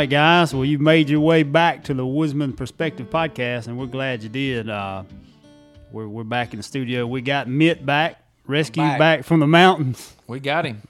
[0.00, 0.54] right, guys.
[0.54, 4.30] Well, you've made your way back to the Woodsman Perspective podcast, and we're glad you
[4.30, 4.70] did.
[4.70, 5.02] Uh,
[5.92, 7.06] we're, we're back in the studio.
[7.06, 8.98] We got Mitt back, rescued Back.
[8.98, 9.24] back.
[9.24, 10.16] from the mountains.
[10.26, 10.80] We got him.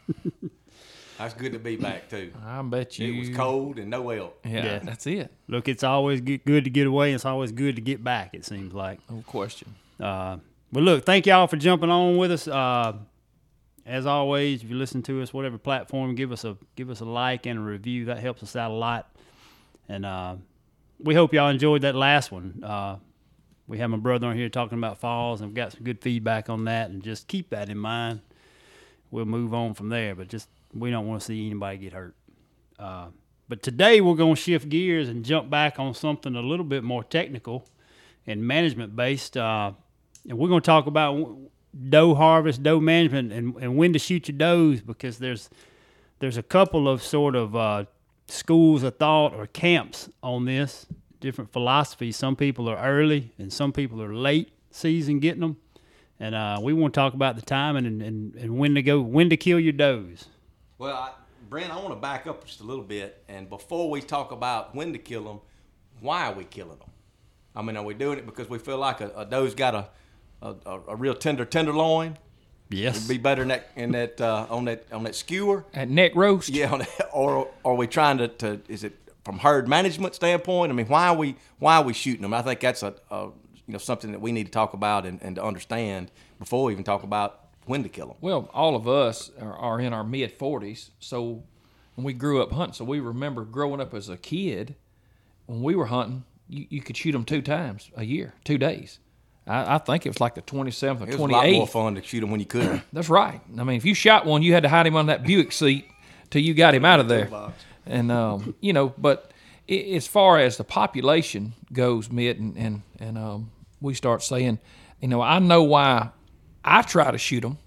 [1.18, 2.32] That's good to be back too.
[2.46, 3.12] I bet you.
[3.12, 4.38] It was cold and no help.
[4.46, 4.78] Yeah, Yeah.
[4.78, 5.30] that's it.
[5.48, 7.12] Look, it's always good good to get away.
[7.12, 8.30] It's always good to get back.
[8.32, 9.00] It seems like.
[9.10, 9.74] No question.
[9.98, 10.38] Uh,
[10.72, 12.48] but look, thank y'all for jumping on with us.
[12.48, 12.94] Uh,
[13.86, 17.04] as always, if you listen to us, whatever platform, give us a give us a
[17.04, 18.06] like and a review.
[18.06, 19.14] That helps us out a lot.
[19.88, 20.36] And uh,
[20.98, 22.62] we hope y'all enjoyed that last one.
[22.62, 22.96] Uh,
[23.66, 26.48] we have my brother on here talking about falls, and we've got some good feedback
[26.50, 26.90] on that.
[26.90, 28.20] And just keep that in mind.
[29.10, 32.14] We'll move on from there, but just we don't want to see anybody get hurt.
[32.78, 33.06] Uh,
[33.48, 36.84] but today we're going to shift gears and jump back on something a little bit
[36.84, 37.66] more technical
[38.26, 39.36] and management based.
[39.36, 39.72] Uh,
[40.28, 41.36] and we're going to talk about
[41.88, 45.50] doe harvest, doe management, and, and when to shoot your does because there's
[46.18, 47.84] there's a couple of sort of uh,
[48.26, 50.86] schools of thought or camps on this,
[51.18, 52.16] different philosophies.
[52.16, 55.56] Some people are early and some people are late season getting them.
[56.18, 59.00] And uh, we want to talk about the timing and, and, and when to go,
[59.00, 60.26] when to kill your does.
[60.76, 61.12] Well, I,
[61.48, 64.74] Brent, I want to back up just a little bit, and before we talk about
[64.74, 65.40] when to kill them,
[66.00, 66.90] why are we killing them?
[67.56, 69.88] I mean, are we doing it because we feel like a, a doe's got a,
[70.42, 72.18] a, a, a real tender tenderloin?
[72.70, 72.96] Yes.
[72.96, 75.64] It'd be better in that in that uh, on that on that skewer.
[75.74, 76.48] At neck roast.
[76.48, 80.70] Yeah, on that, or are we trying to, to is it from herd management standpoint?
[80.70, 82.32] I mean, why are we why are we shooting them?
[82.32, 83.30] I think that's a, a
[83.66, 86.72] you know something that we need to talk about and, and to understand before we
[86.72, 88.16] even talk about when to kill them.
[88.20, 90.90] Well, all of us are, are in our mid 40s.
[90.98, 91.42] So
[91.94, 94.74] when we grew up hunting, so we remember growing up as a kid,
[95.46, 98.98] when we were hunting, you, you could shoot them two times a year, two days.
[99.50, 101.08] I, I think it was like the 27th or 28th.
[101.08, 101.68] It was a lot more 28th.
[101.70, 102.82] fun to shoot them when you could.
[102.92, 103.40] That's right.
[103.58, 105.90] I mean, if you shot one, you had to hide him on that Buick seat
[106.30, 107.28] till you got him out of there.
[107.86, 109.32] And um, you know, but
[109.68, 114.58] i as far as the population goes, Mitt, and and, and um, we start saying,
[115.00, 116.10] you know, I know why
[116.64, 117.58] I try to shoot them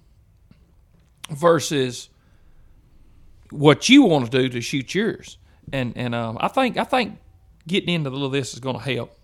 [1.30, 2.09] versus
[3.50, 5.38] what you want to do to shoot yours.
[5.72, 7.18] And and um, I think I think
[7.68, 9.18] getting into a little of this is going to help.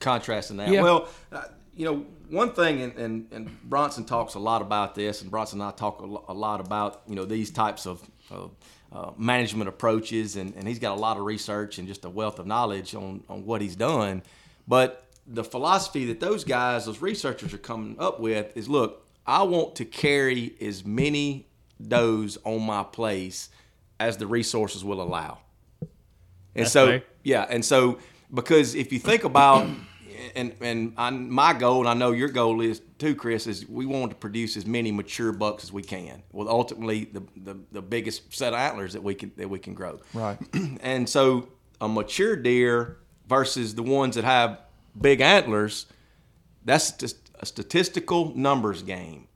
[0.00, 0.68] contrasting that.
[0.68, 0.82] Yeah.
[0.82, 1.42] Well, uh,
[1.80, 5.62] you know, one thing, and, and, and Bronson talks a lot about this, and Bronson
[5.62, 8.50] and I talk a, lot about, you know, these types of, of
[8.92, 12.38] uh, management approaches, and, and he's got a lot of research and just a wealth
[12.38, 14.22] of knowledge on, on what he's done.
[14.68, 19.42] But the philosophy that those guys, those researchers are coming up with is look, I
[19.44, 21.46] want to carry as many
[21.88, 23.48] does on my place
[23.98, 25.38] as the resources will allow.
[25.80, 25.88] And
[26.64, 27.02] That's so, fair.
[27.24, 28.00] yeah, and so
[28.34, 29.66] because if you think about,
[30.34, 33.86] and and I, my goal, and I know your goal is too, Chris, is we
[33.86, 37.82] want to produce as many mature bucks as we can, with ultimately the, the, the
[37.82, 40.00] biggest set of antlers that we can that we can grow.
[40.14, 40.38] Right.
[40.82, 41.48] And so,
[41.80, 42.98] a mature deer
[43.28, 44.60] versus the ones that have
[44.98, 45.86] big antlers,
[46.64, 49.28] that's just a statistical numbers game.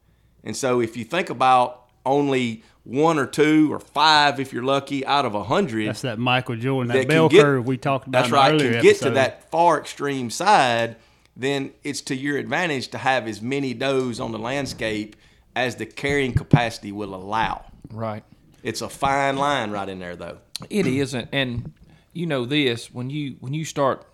[0.43, 5.07] And so, if you think about only one or two or five, if you're lucky,
[5.07, 7.79] out of a hundred, That's that Michael Jordan, that, that bell can get, curve we
[7.79, 8.19] talked about.
[8.19, 8.53] That's in right.
[8.53, 9.09] earlier Can get episode.
[9.09, 10.97] to that far extreme side,
[11.37, 15.17] then it's to your advantage to have as many does on the landscape
[15.57, 17.65] as the carrying capacity will allow.
[17.91, 18.23] Right.
[18.63, 20.39] It's a fine line right in there, though.
[20.71, 21.73] It isn't, and
[22.13, 24.07] you know this when you when you start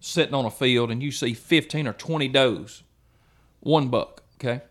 [0.00, 2.82] sitting on a field and you see fifteen or twenty does,
[3.60, 4.22] one buck.
[4.36, 4.62] Okay,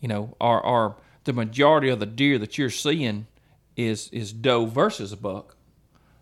[0.00, 3.26] you know, are are the majority of the deer that you're seeing
[3.76, 5.56] is is doe versus a buck.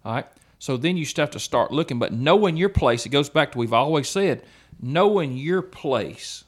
[0.04, 0.26] All right.
[0.58, 3.58] So then you have to start looking, but knowing your place, it goes back to
[3.58, 4.44] we've always said,
[4.80, 6.44] knowing your place,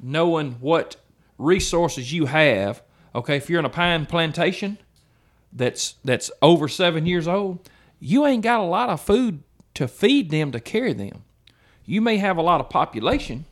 [0.00, 0.96] knowing what
[1.38, 2.82] resources you have.
[3.14, 4.78] Okay, if you're in a pine plantation,
[5.52, 9.42] that's that's over seven years old, you ain't got a lot of food
[9.74, 11.24] to feed them to carry them.
[11.84, 13.46] You may have a lot of population,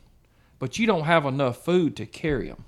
[0.59, 2.65] but you don't have enough food to carry them.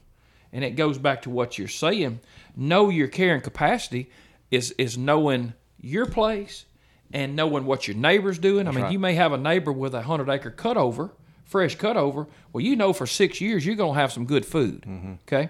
[0.54, 2.20] And it goes back to what you're saying.
[2.56, 4.10] Know your carrying capacity
[4.50, 6.66] is is knowing your place
[7.14, 8.68] and knowing what your neighbor's doing.
[8.68, 8.92] I mean, right.
[8.92, 11.12] you may have a neighbor with a hundred acre cutover,
[11.46, 12.28] fresh cutover.
[12.52, 14.82] Well, you know for six years you're gonna have some good food.
[14.82, 15.14] Mm-hmm.
[15.28, 15.50] Okay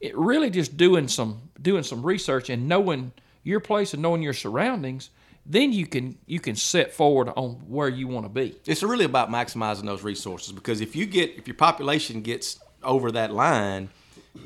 [0.00, 3.12] it really just doing some doing some research and knowing
[3.42, 5.10] your place and knowing your surroundings
[5.46, 9.04] then you can you can set forward on where you want to be It's really
[9.04, 13.88] about maximizing those resources because if you get if your population gets over that line,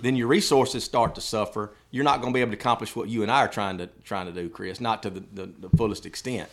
[0.01, 1.73] then your resources start to suffer.
[1.91, 3.89] You're not going to be able to accomplish what you and I are trying to
[4.05, 6.49] trying to do, Chris, not to the, the, the fullest extent.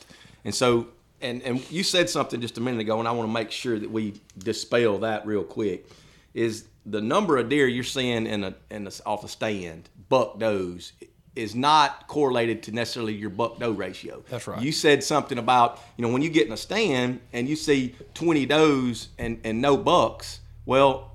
[0.46, 0.88] And so,
[1.22, 3.80] and and you said something just a minute ago, and I want to make sure
[3.80, 5.90] that we dispel that real quick.
[6.34, 10.40] Is the number of deer you're seeing in a in a, off a stand, buck
[10.40, 10.94] does,
[11.36, 14.24] is not correlated to necessarily your buck doe ratio.
[14.30, 14.62] That's right.
[14.62, 17.96] You said something about, you know, when you get in a stand and you see
[18.14, 21.09] 20 does and, and no bucks, well,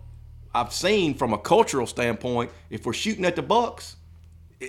[0.54, 3.96] I've seen from a cultural standpoint, if we're shooting at the bucks,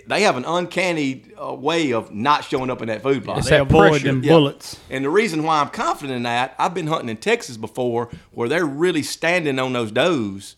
[0.07, 3.37] they have an uncanny uh, way of not showing up in that food plot.
[3.37, 4.07] It's They that avoid pressure.
[4.07, 4.31] them Yeah.
[4.33, 4.79] bullets.
[4.89, 8.49] And the reason why I'm confident in that, I've been hunting in Texas before where
[8.49, 10.55] they're really standing on those does.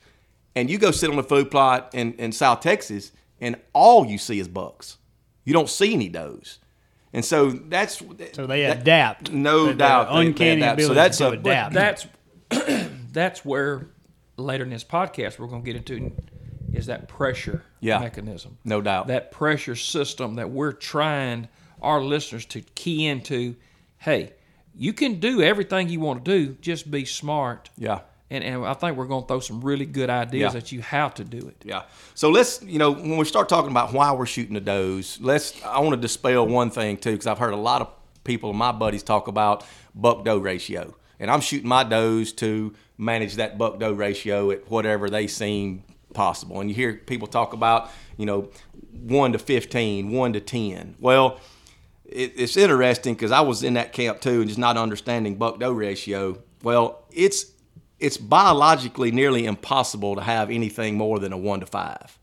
[0.56, 4.18] And you go sit on the food plot in, in South Texas, and all you
[4.18, 4.98] see is bucks.
[5.46, 6.58] You don't see any does.
[7.14, 8.00] And so that's.
[8.34, 9.32] So they that- adapt.
[9.32, 10.08] No They- they doubt.
[10.10, 10.74] they- they Uncanny adapt.
[10.74, 11.74] ability So that's to a, adapt.
[11.76, 12.08] That's
[13.12, 13.88] that's where
[14.38, 16.12] later in this podcast we're going to get into
[16.74, 18.00] is that pressure Yeah.
[18.00, 18.58] mechanism.
[18.64, 19.08] No doubt.
[19.08, 21.48] That pressure system that we're trying
[21.82, 23.56] our listeners to key into.
[23.98, 24.34] Hey,
[24.76, 26.54] you can do everything you want to do.
[26.62, 27.70] Just be smart.
[27.78, 28.02] Yeah.
[28.30, 30.58] And, and I think we're going to throw some really good ideas Yeah.
[30.58, 31.56] at you how to do it.
[31.66, 31.84] Yeah.
[32.14, 35.64] So let's, you know, when we start talking about why we're shooting the does, let's,
[35.64, 37.90] I want to dispel one thing too, because I've heard a lot of
[38.26, 39.64] people, my buddies, talk about
[39.96, 40.94] buck doe ratio.
[41.20, 45.84] And I'm shooting my does to manage that buck doe ratio at whatever they seem
[46.14, 46.60] possible.
[46.60, 48.50] And you hear people talk about, you know,
[49.04, 50.96] 1 to 15, 1 to 10.
[51.00, 51.40] Well,
[52.06, 55.60] it, it's interesting because I was in that camp too, and just not understanding buck
[55.60, 56.42] doe ratio.
[56.64, 57.52] Well, it's
[58.00, 62.18] it's biologically nearly impossible to have anything more than a one to five.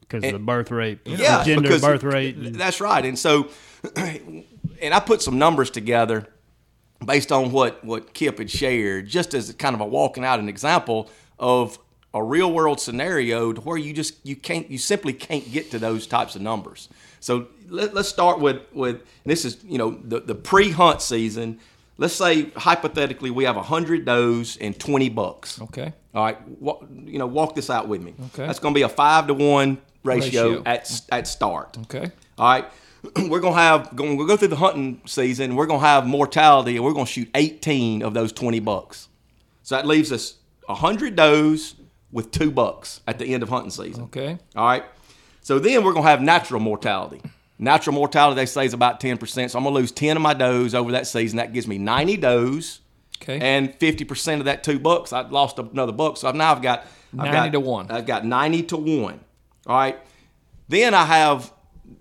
[0.00, 2.36] because of the birth rate, Yeah, gender birth rate.
[2.54, 3.04] That's right.
[3.04, 3.48] And so,
[3.96, 4.44] and
[4.94, 6.28] I put some numbers together
[7.04, 10.48] based on what what Kip had shared, just as kind of a walking out an
[10.48, 11.78] example of
[12.14, 15.78] a real world scenario to where you just you can't you simply can't get to
[15.78, 16.88] those types of numbers.
[17.20, 21.60] So let, us start with with this is you know the the pre hunt season.
[21.98, 25.60] Let's say hypothetically we have hundred does and twenty bucks.
[25.60, 25.92] Okay.
[26.14, 28.14] All right, wa- you know, walk this out with me.
[28.28, 28.46] Okay.
[28.46, 30.62] That's going to be a five to one ratio, Ratio.
[30.64, 31.76] at at start.
[31.82, 32.10] Okay.
[32.38, 32.64] All right,
[33.28, 35.54] we're going to have going we'll go through the hunting season.
[35.56, 39.08] We're going to have mortality, and we're going to shoot eighteen of those twenty bucks.
[39.62, 40.36] So that leaves us
[40.68, 41.74] hundred does
[42.12, 44.04] with two bucks at the end of hunting season.
[44.04, 44.38] Okay.
[44.54, 44.84] All right.
[45.42, 47.20] So then we're going to have natural mortality.
[47.58, 49.50] Natural mortality, they say, is about 10%.
[49.50, 51.36] So I'm going to lose 10 of my does over that season.
[51.38, 52.80] That gives me 90 does.
[53.22, 53.38] Okay.
[53.40, 56.16] And 50% of that two bucks, I lost another buck.
[56.16, 56.80] So I've now I've got
[57.18, 57.90] I've 90 got- to one.
[57.90, 59.20] I've got 90 to 1.
[59.68, 59.98] All right.
[60.68, 61.52] Then I have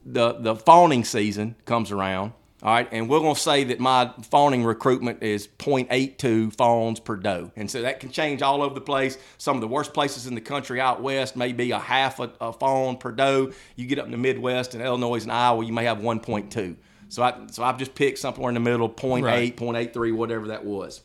[0.06, 2.34] the the fawning season comes around.
[2.64, 7.16] All right, and we're going to say that my fawning recruitment is 0.82 fawns per
[7.16, 7.52] doe.
[7.56, 9.20] And so that can change all over the place.
[9.38, 12.32] Some of the worst places in the country out west may be a half a,
[12.42, 13.52] a fawn per doe.
[13.76, 16.76] You get up in the Midwest and Illinois and Iowa, you may have 1.2.
[17.10, 19.56] So I so I've just picked somewhere in the middle, 0.8, Right.
[19.56, 21.02] 0.83, whatever that was.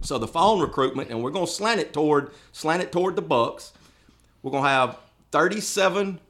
[0.00, 3.22] So the fawn recruitment, and we're going to slant it toward slant it toward the
[3.22, 3.72] bucks.
[4.42, 4.96] We're going to have
[5.32, 6.20] 37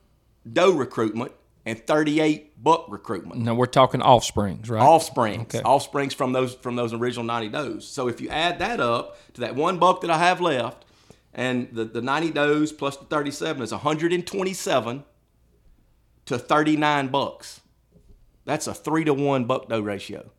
[0.53, 1.33] doe recruitment
[1.69, 3.43] and 38 buck recruitment.
[3.43, 4.83] Now we're talking offsprings, right?
[4.83, 5.63] Offsprings, Okay.
[5.63, 7.87] offsprings from those from those original 90 does.
[7.87, 10.85] So if you add that up to that one buck that I have left,
[11.35, 15.05] and the, the 90 does plus the 37 is 127
[16.27, 17.61] to 39 bucks.
[18.45, 20.31] That's a three to one buck doe ratio.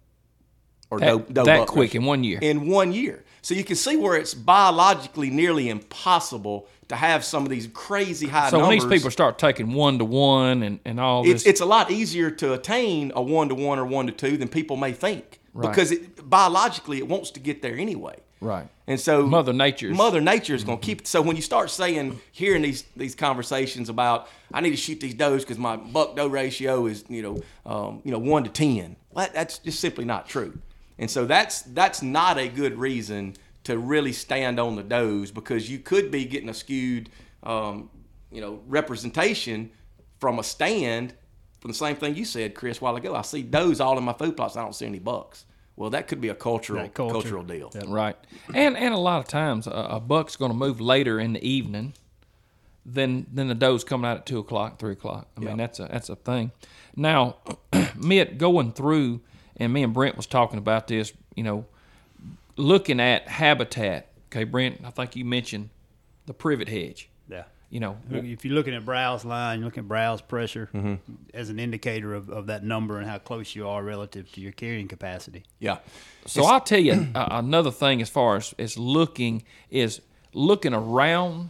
[0.91, 2.39] Or that, doe, doe that quick in one year.
[2.41, 3.23] in one year.
[3.41, 8.27] So you can see where it's biologically nearly impossible to have some of these crazy
[8.27, 11.61] high so when these people start taking one to one and, and all this, it's
[11.61, 14.75] a lot easier to attain a one to one or one to two than people
[14.75, 15.69] may think Right.
[15.69, 18.15] because it, biologically it wants to get there anyway.
[18.41, 18.67] right.
[18.87, 21.05] And so Mother Nature's- Mother Nature is going to keep.
[21.05, 25.13] So when you start saying, hearing these these conversations about, I need to shoot these
[25.13, 27.41] does because my buck doe ratio is you know
[27.71, 30.57] um, you know one to ten, well, that- that's just simply not true.
[30.99, 35.69] And so that's that's not a good reason to really stand on the does because
[35.69, 37.09] you could be getting a skewed
[37.41, 37.89] um,
[38.31, 39.71] you know representation
[40.19, 41.13] from a stand
[41.59, 43.15] from the same thing you said, Chris, a while ago.
[43.15, 44.55] I see does all in my food plots.
[44.55, 45.45] I don't see any bucks.
[45.75, 47.13] Well, that could be a cultural culture.
[47.13, 47.71] cultural deal.
[47.87, 48.17] Right.
[48.53, 51.47] And and a lot of times a, a buck's going to move later in the
[51.47, 51.93] evening
[52.85, 55.29] than than the doe's coming out at two o'clock, three o'clock.
[55.37, 56.51] I mean that's a that's a thing.
[56.95, 57.37] Now,
[57.95, 59.21] Mitt going through
[59.59, 61.13] and me and Brent was talking about this.
[61.35, 61.65] You know,
[62.55, 64.07] looking at habitat.
[64.31, 65.69] Okay, Brent, I think you mentioned
[66.25, 67.09] the privet hedge.
[67.27, 67.43] Yeah.
[67.71, 70.95] You know, If you're looking at browse line, you're looking at browse pressure Mm-hmm.
[71.35, 74.51] as an indicator of, of that number and how close you are relative to your
[74.51, 75.43] carrying capacity.
[75.59, 75.77] Yeah.
[76.25, 80.01] So I'll tell you uh, another thing as far as, as looking is
[80.33, 81.49] looking around,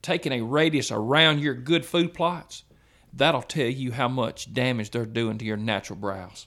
[0.00, 2.64] taking a radius around your good food plots.
[3.12, 6.46] That'll tell you how much damage they're doing to your natural browse.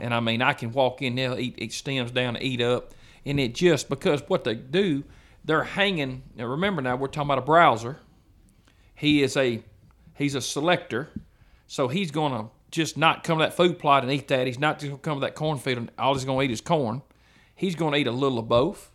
[0.00, 2.92] And I mean, I can walk in there, eat, eat stems down, eat up,
[3.24, 5.04] and it just because what they do,
[5.44, 6.22] they're hanging.
[6.36, 7.98] Now remember, now we're talking about a browser.
[8.94, 9.62] He is a
[10.14, 11.10] he's a selector,
[11.66, 14.46] So he's going to just not come to that food plot and eat that.
[14.46, 16.52] He's not just going to come to that cornfield and all he's going to eat
[16.52, 17.02] is corn.
[17.54, 18.90] He's going to eat a little of both.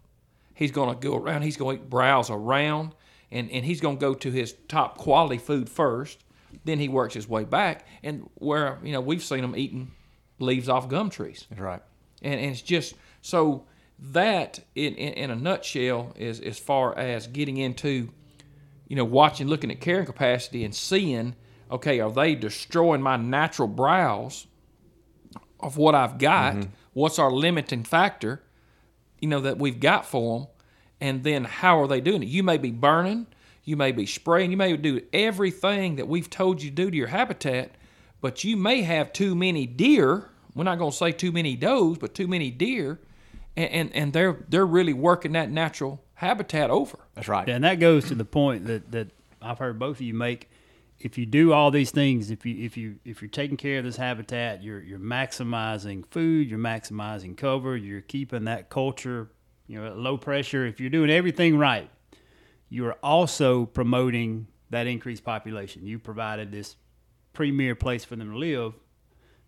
[0.54, 1.44] He's going to go around.
[1.44, 2.96] He's going to browse around,
[3.32, 6.24] and, and he's going to go to his top quality food first.
[6.66, 9.92] Then he works his way back, and where you know we've seen him eating
[10.40, 11.46] leaves off gum trees.
[11.50, 11.82] That's right.
[12.22, 13.66] and, and it's just so
[14.00, 18.10] that in, in, in a nutshell is as far as getting into
[18.88, 21.36] you know watching looking at carrying capacity and seeing
[21.72, 24.48] okay are they destroying my natural browse
[25.60, 26.54] of what i've got?
[26.56, 26.70] Mm-hmm.
[26.94, 28.44] What's our limiting factor
[29.20, 30.48] you know that we've got for them
[31.02, 32.30] and then how are they doing it?
[32.30, 33.28] You may be burning
[33.64, 36.98] you may be spraying you may do everything that we've told you to do to
[36.98, 37.72] your habitat
[38.22, 41.98] but you may have too many deer we're not going to say too many does
[41.98, 43.00] but too many deer
[43.56, 47.48] and, and and they're they're really working that natural habitat over That's right.
[47.48, 49.10] Yeah, and that goes to the point that, that
[49.42, 50.50] I've heard both of you make.
[51.00, 53.86] If you do all these things, if you if you if you're taking care of
[53.86, 59.30] this habitat, you're you're maximizing food, you're maximizing cover, you're keeping that culture,
[59.68, 60.66] you know, at low pressure.
[60.66, 61.90] If you're doing everything right,
[62.70, 65.86] you are also promoting that increased population.
[65.86, 66.78] You provided this
[67.38, 68.74] premier place for them to live.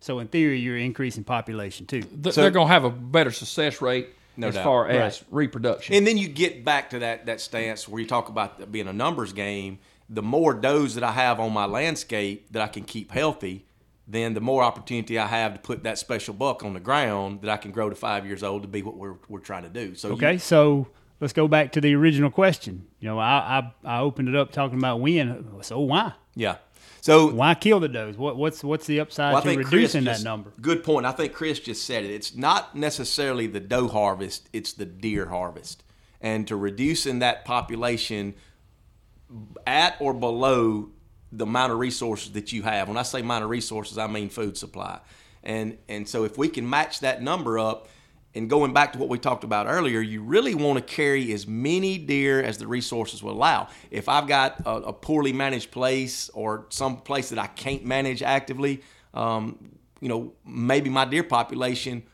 [0.00, 2.00] So in theory, you're increasing population too.
[2.02, 4.64] Th- So- they're going to have a better success rate No as doubt.
[4.64, 5.22] far as Right.
[5.30, 8.72] reproduction And then you get back to that that stance where you talk about it
[8.72, 9.78] being a numbers game.
[10.08, 13.66] The more does that I have on my landscape that I can keep healthy,
[14.08, 17.50] then the more opportunity I have to put that special buck on the ground that
[17.50, 19.94] I can grow to five years old to be what we're, we're trying to do.
[19.94, 20.88] So you- Okay, so
[21.20, 22.86] let's go back to the original question.
[23.00, 23.34] You know, I
[23.84, 25.46] I, I opened it up talking about when.
[25.62, 26.14] So why?
[26.34, 26.56] yeah.
[27.00, 28.16] So Why kill the does?
[28.16, 30.52] What what's what's the upside Well, to reducing that number?
[30.60, 31.06] Good point.
[31.06, 32.10] I think Chris just said it.
[32.10, 35.82] It's not necessarily the doe harvest; it's the deer harvest,
[36.20, 38.34] and to reducing that population
[39.66, 40.90] at or below
[41.32, 42.88] the amount of resources that you have.
[42.88, 45.00] When I say amount of resources, I mean food supply,
[45.42, 47.88] and and so if we can match that number up.
[48.34, 51.46] And going back to what we talked about earlier, you really want to carry as
[51.46, 53.68] many deer as the resources will allow.
[53.90, 58.22] If I've got a, a poorly managed place or some place that I can't manage
[58.22, 58.82] actively,
[59.14, 62.04] um, you know, maybe my deer population,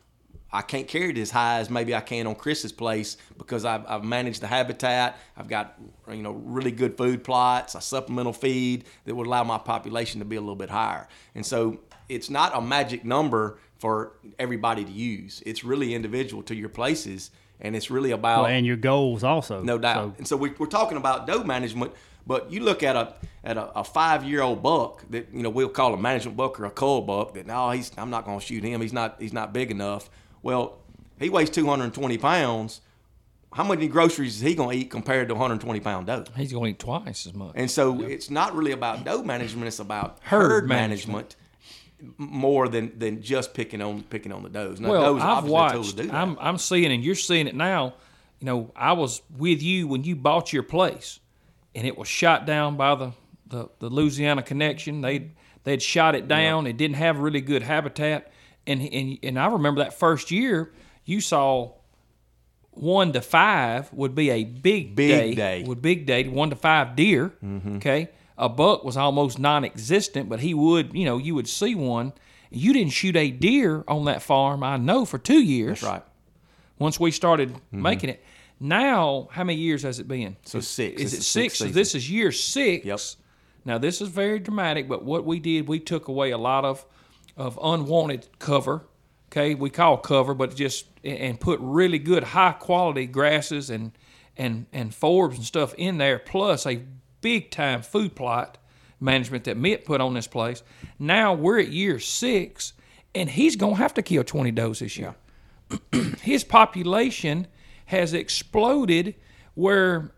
[0.51, 3.85] I can't carry it as high as maybe I can on Chris's place because I've,
[3.87, 5.19] I've managed the habitat.
[5.37, 9.59] I've got, you know, really good food plots, a supplemental feed that would allow my
[9.59, 11.09] population to be a little bit higher.
[11.35, 15.43] And so it's not a magic number for everybody to use.
[15.47, 17.31] It's really individual to your places.
[17.61, 19.63] And it's really about Well, and your goals also.
[19.63, 19.95] no doubt.
[20.11, 21.93] So, and so we, we're talking about doe management,
[22.27, 25.49] but you look at a at a, a five year old buck that you know
[25.49, 28.39] we'll call a management buck or a cull buck that no he's I'm not going
[28.39, 28.83] to shoot him.
[28.83, 30.11] He's not he's not big enough.
[30.43, 30.77] Well,
[31.19, 32.83] he weighs 220 pounds.
[33.55, 36.25] How many groceries is he going to eat compared to a 120 pound doe?
[36.37, 39.67] he's going to eat twice as much And so it's not really about doe management;
[39.67, 41.13] it's about Herd herd, management.
[41.15, 41.37] management.
[42.19, 44.81] More than than just picking on picking on the does.
[44.81, 45.91] Now, well, I've watched.
[45.91, 46.15] to do that.
[46.15, 47.95] I'm I'm seeing, and you're seeing it now.
[48.41, 51.21] You know, I was with you when you bought your place,
[51.75, 53.13] and it was shot down by the
[53.47, 55.01] the, the Louisiana connection.
[55.01, 55.31] They
[55.65, 56.67] they'd shot it down.
[56.67, 58.31] It didn't have really good habitat,
[58.67, 60.73] and and and I remember that first year
[61.05, 61.73] you saw
[62.71, 65.63] one to five would be a big, Big day, day.
[65.67, 67.33] Would big day one to five deer.
[67.43, 67.77] Mm-hmm.
[67.77, 72.13] Okay, a buck was almost non-existent, but he would you know you would see one.
[72.51, 75.81] You didn't shoot a deer on that farm, I know, for two years.
[75.81, 76.03] That's right.
[76.79, 77.83] Once we started mm-hmm.
[77.83, 78.25] making it.
[78.59, 80.37] Now, how many years has it been?
[80.45, 81.03] So six.
[81.03, 81.59] Is This it is six?
[81.59, 82.87] So this is year six.
[82.87, 83.01] Yep.
[83.67, 86.87] Now this is very dramatic, but what we did, we took away a lot of
[87.37, 88.87] of unwanted cover.
[89.31, 93.93] Okay, we call cover, but just and put really good high quality grasses and
[94.37, 96.83] and and forbs and stuff in there, plus a
[97.21, 98.59] big time food plot
[99.01, 100.63] management that Mitt put on this place.
[100.99, 102.73] Now we're at year six,
[103.15, 105.15] and he's gonna have to kill twenty does this year
[106.23, 107.47] his population
[107.87, 109.15] has exploded
[109.55, 110.13] where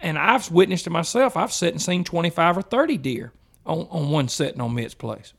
[0.00, 1.36] and I've witnessed it myself.
[1.36, 3.32] I've sat and seen 25 or 30 deer
[3.64, 5.32] on, on one setting on Mitt's place.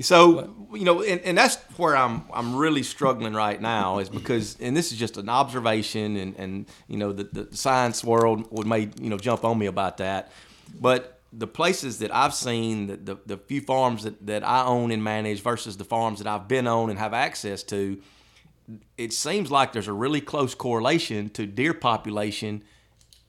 [0.00, 4.58] So you know, and, and that's where I'm I'm really struggling right now is because
[4.60, 8.66] and this is just an observation and and you know the, the science world would
[8.66, 10.32] may you know jump on me about that,
[10.78, 14.90] but the places that I've seen the, the, the few farms that, that I own
[14.90, 18.00] and manage versus the farms that I've been on and have access to,
[18.96, 22.62] it seems like there's a really close correlation to deer population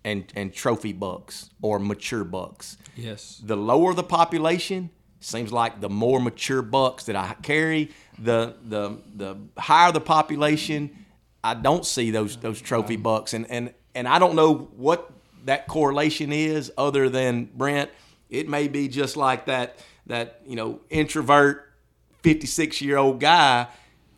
[0.03, 2.77] and and trophy bucks or mature bucks.
[2.95, 3.41] Yes.
[3.43, 8.97] the lower the population seems like the more mature bucks that I carry the the
[9.15, 11.05] the higher the population
[11.43, 15.09] I don't see those those trophy bucks and and and I don't know what
[15.45, 17.89] that correlation is other than Brent
[18.29, 21.71] it may be just like that that you know introvert,
[22.23, 23.67] fifty six year old guy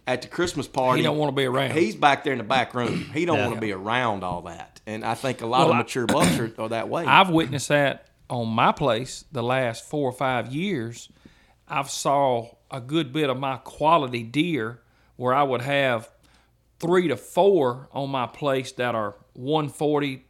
[0.08, 1.02] at the Christmas party.
[1.02, 1.72] He don't want to be around.
[1.74, 3.06] He's back there in the back room.
[3.14, 3.46] He don't Yeah.
[3.46, 4.82] want to be around all that.
[4.88, 7.06] And I think a lot Well, of mature bucks are, are that way.
[7.06, 11.10] I've witnessed that on my place the last four or five years.
[11.68, 14.82] I've saw a good bit of my quality deer
[15.16, 16.10] where I would have
[16.80, 20.26] three to four on my place that are 140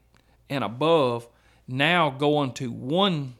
[0.49, 1.27] and above.
[1.67, 3.35] Now going to one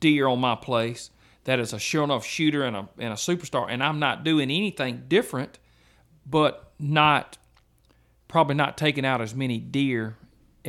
[0.00, 1.10] deer on my place
[1.44, 4.50] that is a sure enough shooter and a and a superstar, and I'm not doing
[4.50, 5.58] anything different,
[6.26, 7.38] but not
[8.28, 10.16] probably not taking out as many deer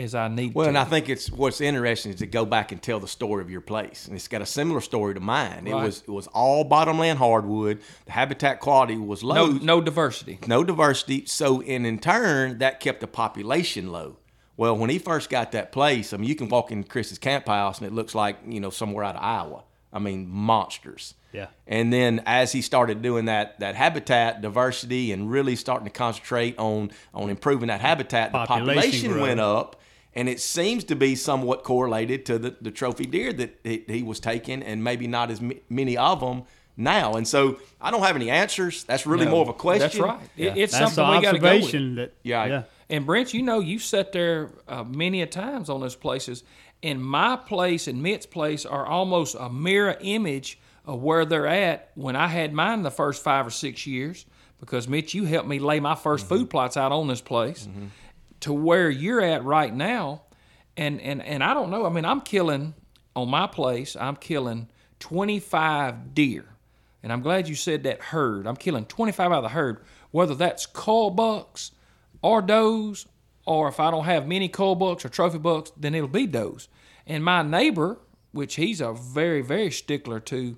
[0.04, 0.70] as I need Well, to.
[0.70, 3.50] and I think it's what's interesting is to go back and tell the story of
[3.50, 5.68] your place, and it's got a similar story to mine.
[5.68, 7.80] It was it was all bottomland hardwood.
[8.06, 10.40] The habitat quality was low, no no diversity.
[10.48, 11.26] no diversity.
[11.26, 14.18] So, and in turn, that kept the population low.
[14.58, 17.48] Well, when he first got that place, I mean, you can walk in Chris's camp
[17.48, 19.64] house and it looks like you know somewhere out of Iowa.
[19.92, 21.16] I mean, monsters.
[21.32, 21.48] Yeah.
[21.68, 26.58] And then as he started doing that that habitat diversity and really starting to concentrate
[26.60, 29.22] on on improving that habitat, the Population population growth.
[29.22, 29.76] went up.
[30.16, 34.04] And it seems to be somewhat correlated to the, the trophy deer that he, he
[34.04, 36.44] was taking, and maybe not as m- many of them
[36.76, 37.14] now.
[37.14, 38.84] And so I don't have any answers.
[38.86, 39.82] That's really No, more of a question.
[39.88, 40.20] That's right.
[40.36, 41.96] It- it's That's something the we got to go with.
[41.98, 42.64] that Yeah, yeah.
[42.90, 46.44] And Brent, you know, you've sat there uh, many a times on those places,
[46.82, 51.92] and my place and Mitt's place are almost a mirror image of where they're at
[51.94, 54.26] when I had mine the first five or six years.
[54.60, 57.70] Because Mitch, you helped me lay my 1st food plots out on this place
[58.42, 60.24] to where you're at right now,
[60.78, 61.86] and and and I don't know.
[61.86, 62.74] I mean, I'm killing
[63.16, 63.96] on my place.
[63.96, 64.70] I'm killing
[65.00, 66.46] 25 deer,
[67.04, 68.48] and I'm glad you said that herd.
[68.48, 69.82] I'm killing 25 out of the herd,
[70.12, 71.72] whether that's cull bucks
[72.22, 73.06] or does,
[73.46, 76.68] or if I don't have many cull bucks or trophy bucks, then it'll be does.
[77.08, 78.00] And my neighbor,
[78.32, 80.58] which he's a very very stickler to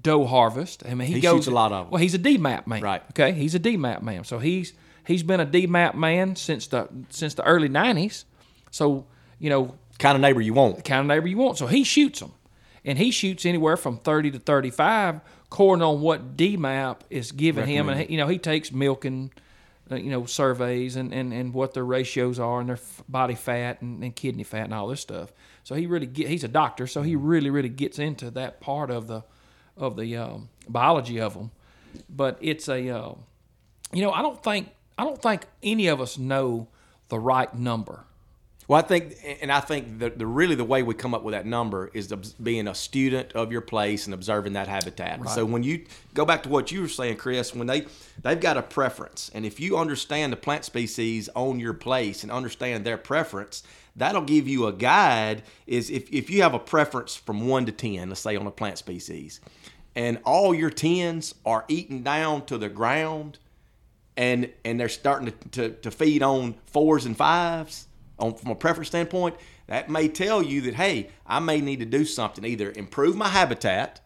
[0.00, 0.82] doe harvest.
[0.86, 1.90] I mean, he, He goes shoots a lot of 'em.
[1.90, 3.02] Well, he's a DMAP man, Right.
[3.10, 4.24] Okay, he's a DMAP man.
[4.24, 4.72] So he's
[5.06, 8.24] he's been a DMAP man since the since the early '90s.
[8.70, 9.06] So
[9.38, 10.84] you know, kind of neighbor you want.
[10.84, 11.58] kind of neighbor you want.
[11.58, 12.32] So he shoots them,
[12.84, 17.88] and he shoots anywhere from 30 to 35, according on what DMAP is giving him.
[17.88, 19.32] And you know, he takes milking,
[19.90, 23.34] uh, you know, surveys and, and, and what their ratios are and their f- body
[23.34, 25.32] fat and, and kidney fat and all this stuff.
[25.64, 28.90] So he really get, he's a doctor, so he really really gets into that part
[28.90, 29.24] of the
[29.76, 31.50] of the um, biology of them.
[32.08, 33.14] But it's a, uh,
[33.92, 36.68] you know, I don't think I don't think any of us know
[37.08, 38.04] the right number.
[38.68, 41.32] Well, I think, and I think the, the really the way we come up with
[41.32, 42.06] that number is
[42.42, 45.28] being a student of your place and observing that habitat.
[45.30, 47.86] So when you go back to what you were saying, Chris, when they
[48.22, 52.30] they've got a preference, and if you understand the plant species on your place and
[52.30, 53.64] understand their preference,
[53.96, 55.42] that'll give you a guide.
[55.66, 58.52] Is if if you have a preference from one to ten, let's say on a
[58.52, 59.40] plant species,
[59.96, 63.38] and all your tens are eaten down to the ground,
[64.22, 68.54] and and they're starting to, to, to feed on fours and fives on from a
[68.54, 69.34] preference standpoint,
[69.66, 73.28] that may tell you that hey, I may need to do something, either improve my
[73.28, 74.00] habitat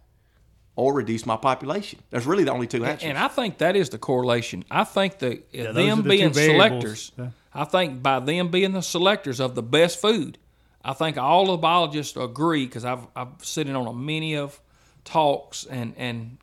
[0.74, 2.00] or reduce my population.
[2.10, 3.08] That's really the only two answers.
[3.08, 4.64] And I think that is the correlation.
[4.70, 7.30] I think that uh, those them the being selectors, Yeah.
[7.54, 10.38] I think by them being the selectors of the best food,
[10.84, 14.60] I think all the biologists agree because I've I've sitting on a many of
[15.04, 16.38] talks and and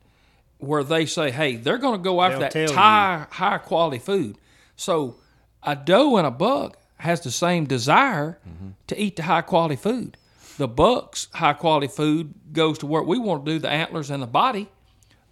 [0.64, 4.36] where they say, hey, they're going to go after They'll that high high quality food.
[4.76, 5.16] So
[5.62, 8.68] a doe and a buck has the same desire Mm-hmm.
[8.88, 10.16] to eat the high quality food.
[10.58, 14.22] The buck's high quality food goes to what we want to do, the antlers and
[14.22, 14.68] the body,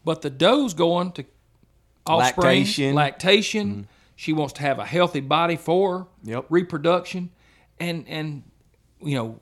[0.04, 1.24] but the doe's going to
[2.06, 2.94] offspring, Lactation.
[2.94, 3.88] lactation.
[4.16, 6.46] She wants to have a healthy body for Yep.
[6.50, 7.30] reproduction,
[7.78, 8.42] and and
[9.00, 9.40] you know,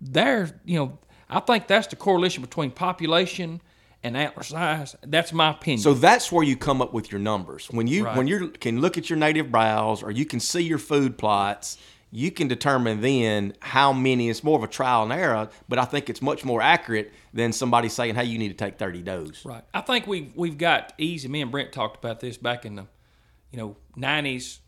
[0.00, 0.98] there you know,
[1.30, 3.60] I think that's the correlation between population
[4.06, 4.96] and antler size.
[5.02, 5.82] That's my opinion.
[5.82, 7.68] So that's where you come up with your numbers.
[7.70, 8.16] When you Right.
[8.16, 11.76] when you can look at your native browse or you can see your food plots,
[12.12, 14.30] you can determine then how many.
[14.30, 17.52] It's more of a trial and error, but I think it's much more accurate than
[17.52, 19.64] somebody saying, "Hey, you need to take thirty does." Right.
[19.74, 21.28] I think we've we've got easy.
[21.28, 22.86] Me and Brent talked about this back in the,
[23.50, 24.60] you know, nineties,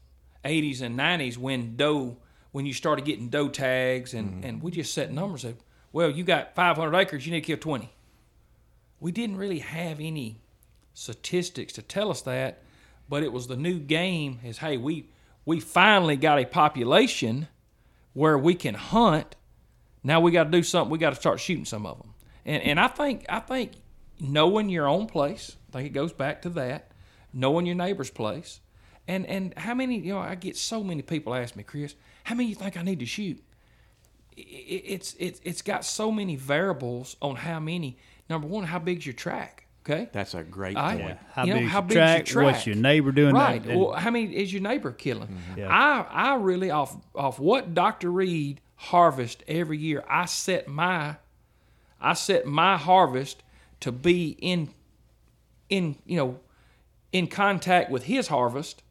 [0.44, 2.16] eighties, and nineties when doe
[2.50, 4.44] when you started getting doe tags and mm-hmm.
[4.46, 5.54] and we just set numbers of,
[5.92, 7.90] well, you got five hundred acres, you need to kill twenty.
[9.00, 10.40] We didn't really have any
[10.94, 12.62] statistics to tell us that,
[13.08, 14.40] but it was the new game.
[14.44, 15.08] Is hey, we
[15.44, 17.48] we finally got a population
[18.12, 19.36] where we can hunt
[20.02, 20.90] now we got to do something.
[20.90, 22.14] We got to start shooting some of them.
[22.44, 23.72] And and I think I think
[24.20, 25.56] knowing your own place.
[25.68, 26.92] I think it goes back to that.
[27.32, 28.60] Knowing your neighbor's place.
[29.06, 32.34] And and how many you know I get so many people ask me, Chris, how
[32.34, 33.42] many you think I need to shoot?
[34.36, 37.98] It's it's it's got so many variables on how many.
[38.28, 39.66] Number one, how big's your track?
[39.88, 40.08] Okay.
[40.12, 41.00] That's a great All right.
[41.00, 41.10] point.
[41.20, 41.32] Yeah.
[41.32, 42.24] How You know, big's how your big's your track?
[42.26, 42.44] track?
[42.44, 43.34] What's your neighbor doing?
[43.34, 43.40] that?
[43.40, 43.64] Right.
[43.64, 45.28] And- well, how many is your neighbor killing?
[45.28, 45.60] Mm-hmm.
[45.60, 45.68] Yeah.
[45.70, 48.10] I I really off off what Dr.
[48.10, 50.04] Reed harvest every year.
[50.08, 51.16] I set my
[52.00, 53.42] I set my harvest
[53.80, 54.68] to be in
[55.70, 56.40] in you know
[57.12, 58.82] in contact with his harvest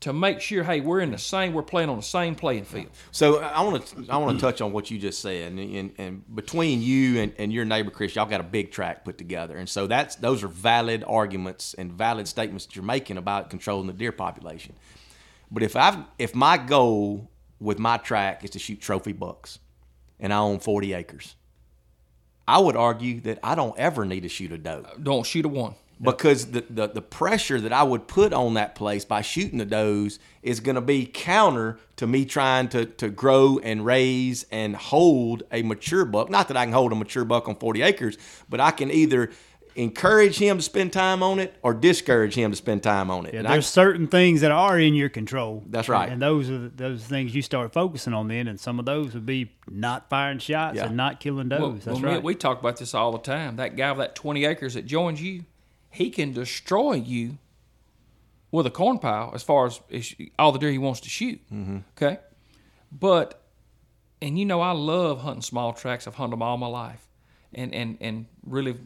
[0.00, 2.88] to make sure hey we're in the same we're playing on the same playing field.
[3.12, 5.92] So I want to I want to touch on what you just said, and, and,
[5.98, 9.56] and between you and, and your neighbor Chris, y'all got a big track put together,
[9.56, 13.86] and so that's those are valid arguments and valid statements that you're making about controlling
[13.86, 14.74] the deer population.
[15.50, 19.58] But if I if my goal with my track is to shoot trophy bucks,
[20.18, 21.34] and I own 40 acres,
[22.48, 25.48] I would argue that I don't ever need to shoot a doe Don't shoot a
[25.48, 25.74] one.
[26.00, 29.66] Because the, the, the pressure that I would put on that place by shooting the
[29.66, 34.74] does is going to be counter to me trying to, to grow and raise and
[34.74, 36.30] hold a mature buck.
[36.30, 38.16] Not that I can hold a mature buck on 40 acres,
[38.48, 39.30] but I can either
[39.76, 43.34] encourage him to spend time on it or discourage him to spend time on it.
[43.34, 45.62] Yeah, And I- there's certain things that are in your control.
[45.66, 46.08] That's right.
[46.08, 49.14] And, those are the, those things you start focusing on then, and some of those
[49.14, 50.86] would be not firing shots Yeah.
[50.86, 51.60] and not killing does.
[51.60, 52.22] Well, That's well, right.
[52.22, 53.56] We talk about this all the time.
[53.56, 55.44] That guy with that 20 acres that joins you,
[55.90, 57.38] he can destroy you
[58.50, 61.40] with a corn pile as far as as all the deer he wants to shoot.
[61.52, 61.78] Mm-hmm.
[61.96, 62.18] Okay?
[62.92, 63.42] But,
[64.20, 66.06] and you know, I love hunting small tracks.
[66.06, 67.06] I've hunted them all my life
[67.54, 68.76] and, and, and really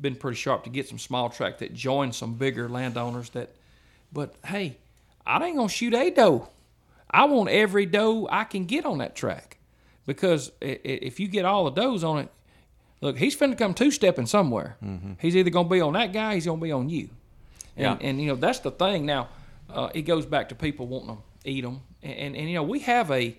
[0.00, 3.50] been pretty sharp to get some small track that join some bigger landowners that,
[4.12, 4.78] but hey,
[5.24, 6.48] I ain't going to shoot a doe.
[7.10, 9.58] I want every doe I can get on that track
[10.06, 12.28] because if you get all the does on it,
[13.02, 14.76] look, he's finna come two stepping somewhere.
[15.20, 17.10] He's either gonna be on that guy, he's gonna be on you.
[17.76, 18.08] And, Yeah.
[18.08, 19.04] and you know that's the thing.
[19.04, 19.28] Now,
[19.68, 22.62] uh, it goes back to people wanting to eat them, and, and and you know
[22.62, 23.36] we have a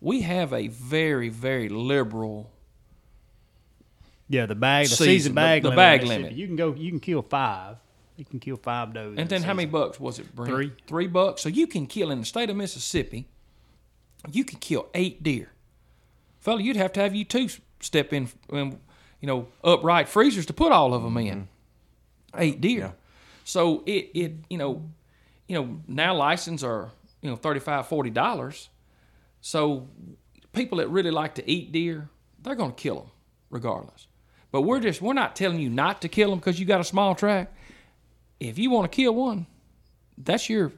[0.00, 2.50] we have a very very liberal.
[4.28, 6.32] yeah, the bag, the Season, season, bag, the limit, bag in limit.
[6.32, 7.76] You can go, you can kill five.
[8.16, 9.18] You can kill five does.
[9.18, 10.34] And then a how many bucks was it?
[10.34, 10.50] Brent?
[10.52, 10.72] Three.
[10.86, 11.42] Three bucks.
[11.42, 13.26] So you can kill in the state of Mississippi.
[14.30, 15.50] You can kill eight deer,
[16.40, 16.62] fella.
[16.62, 17.48] You'd have to have you two
[17.80, 18.78] step in, um,
[19.24, 21.48] you know, upright freezers to put all of them in.
[22.34, 22.42] Mm-hmm.
[22.42, 22.92] Eight deer.
[23.44, 24.90] So it it you know,
[25.48, 26.90] you know now license are
[27.22, 28.68] you know 35 40 dollars.
[29.40, 29.88] So
[30.52, 32.10] people that really like to eat deer,
[32.42, 33.10] they're going to kill them
[33.48, 34.08] regardless.
[34.52, 36.84] But we're just we're not telling you not to kill them because you got a
[36.84, 37.50] small track.
[38.40, 39.46] If you want to kill one,
[40.18, 40.70] that's your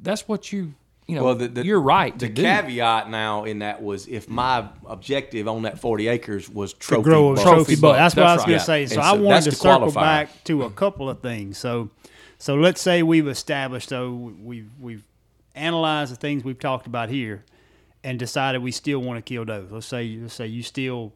[0.00, 0.74] that's what you
[1.06, 2.42] you know Well, the- the- you're right The to do.
[2.42, 7.32] caveat now in that was if my objective on that 40 acres was trophy grow
[7.32, 7.42] a bucks.
[7.42, 7.80] trophy, buck.
[7.80, 7.96] buck.
[7.96, 8.58] That's, what I was going right.
[8.60, 8.80] to say.
[8.82, 8.88] Yeah.
[8.88, 9.94] So I wanted that's to circle qualifier.
[9.94, 10.74] back to a mm-hmm.
[10.74, 11.58] couple of things.
[11.58, 11.90] So,
[12.38, 15.04] so let's say we've established, so we've we've
[15.54, 17.44] analyzed the things we've talked about here,
[18.02, 19.70] and decided we still want to kill does.
[19.70, 21.12] Let's say let's say you still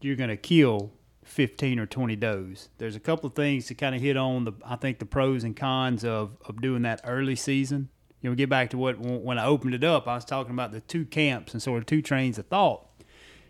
[0.00, 0.92] you're going to kill
[1.24, 2.68] 15 or 20 does.
[2.78, 5.44] There's a couple of things to kind of hit on the I think the pros
[5.44, 7.88] and cons of of doing that early season.
[8.20, 10.72] You know, get back to what when I opened it up, I was talking about
[10.72, 12.88] the two camps and sort of two trains of thought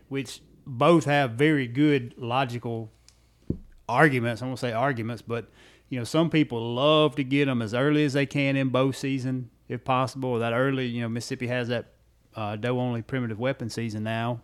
[0.09, 2.90] which both have very good logical
[3.88, 4.42] arguments.
[4.42, 5.50] I won't say arguments, but
[5.88, 8.90] you know, some people love to get them as early as they can in bow
[8.90, 10.31] season, if possible.
[10.31, 11.92] Or that early, you know, Mississippi has that
[12.35, 14.42] uh, doe only primitive weapon season now.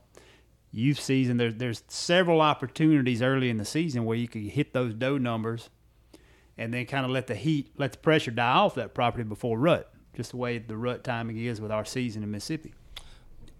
[0.73, 4.95] Youth season, there's there's several opportunities early in the season where you can hit those
[4.95, 5.71] doe numbers,
[6.57, 9.59] and then kind of let the heat, let the pressure die off that property before
[9.59, 9.94] rut.
[10.15, 12.75] Just the way the rut timing is with our season in Mississippi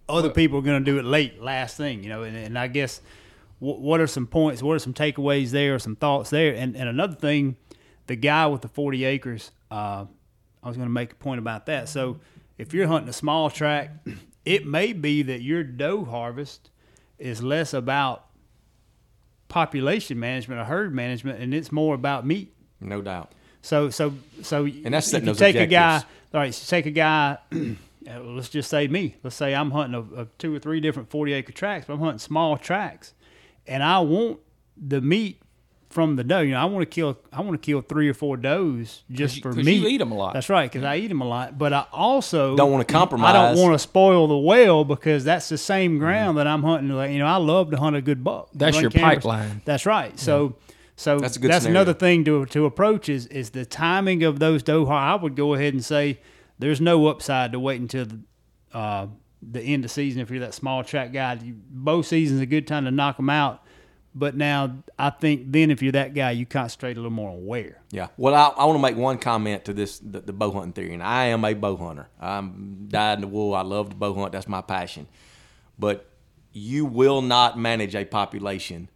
[0.07, 2.23] other people are going to do it late, last thing, you know.
[2.23, 3.01] And, and I guess
[3.59, 4.61] what, what are some points?
[4.61, 5.77] What are some takeaways there?
[5.79, 6.53] Some thoughts there?
[6.53, 7.55] And and another thing,
[8.07, 9.51] the guy with the forty acres.
[9.71, 10.05] Uh,
[10.63, 11.89] I was going to make a point about that.
[11.89, 12.19] So
[12.57, 13.91] if you're hunting a small track,
[14.45, 16.71] it may be that your doe harvest
[17.19, 18.25] is less about
[19.47, 22.53] population management or herd management, and it's more about meat.
[22.81, 23.31] No doubt.
[23.61, 24.13] So so
[24.43, 26.14] so And that's if you those take a guy, objectives.
[26.35, 27.37] All right, so take a guy.
[27.53, 29.15] uh, let's just say me.
[29.23, 31.99] Let's say I'm hunting a, a two or three different forty acre tracks, but I'm
[31.99, 33.13] hunting small tracks,
[33.65, 34.39] and I want
[34.77, 35.41] the meat
[35.89, 36.41] from the doe.
[36.41, 37.17] You know, I want to kill.
[37.31, 39.79] I want to kill three or four does just you- for 'cause meat.
[39.81, 40.33] you eat 'em a lot.
[40.33, 41.57] That's right, because I eat them a lot.
[41.57, 43.29] But I also Don't wanna compromise.
[43.33, 46.89] I don't want to spoil the well because that's the same ground that I'm hunting.
[46.89, 48.49] Like, You know, I love to hunt a good buck.
[48.53, 49.15] That's your cameras.
[49.23, 49.61] pipeline.
[49.63, 50.19] That's right.
[50.19, 50.55] So.
[50.95, 51.81] So That's that's scenario.
[51.81, 54.91] another thing to to approach is is the timing of those Doha.
[54.91, 56.19] I would go ahead and say
[56.57, 58.19] there's no upside to wait until the,
[58.71, 59.07] uh,
[59.41, 61.33] the end of season if you're that small track guy.
[61.43, 63.61] You, both seasons a good time to knock them out.
[64.17, 67.45] But now I think then if you're that guy, you concentrate a little more on
[67.45, 67.81] where.
[67.91, 68.07] Yeah.
[68.15, 70.93] Well, I, I want to make one comment to this the, the bow hunting theory,
[70.93, 72.07] and I am a bow hunter.
[72.21, 73.53] I'm dyed in the wool.
[73.53, 74.31] I love to bow hunt.
[74.31, 75.07] That's my passion.
[75.77, 76.09] But
[76.53, 78.87] you will not manage a population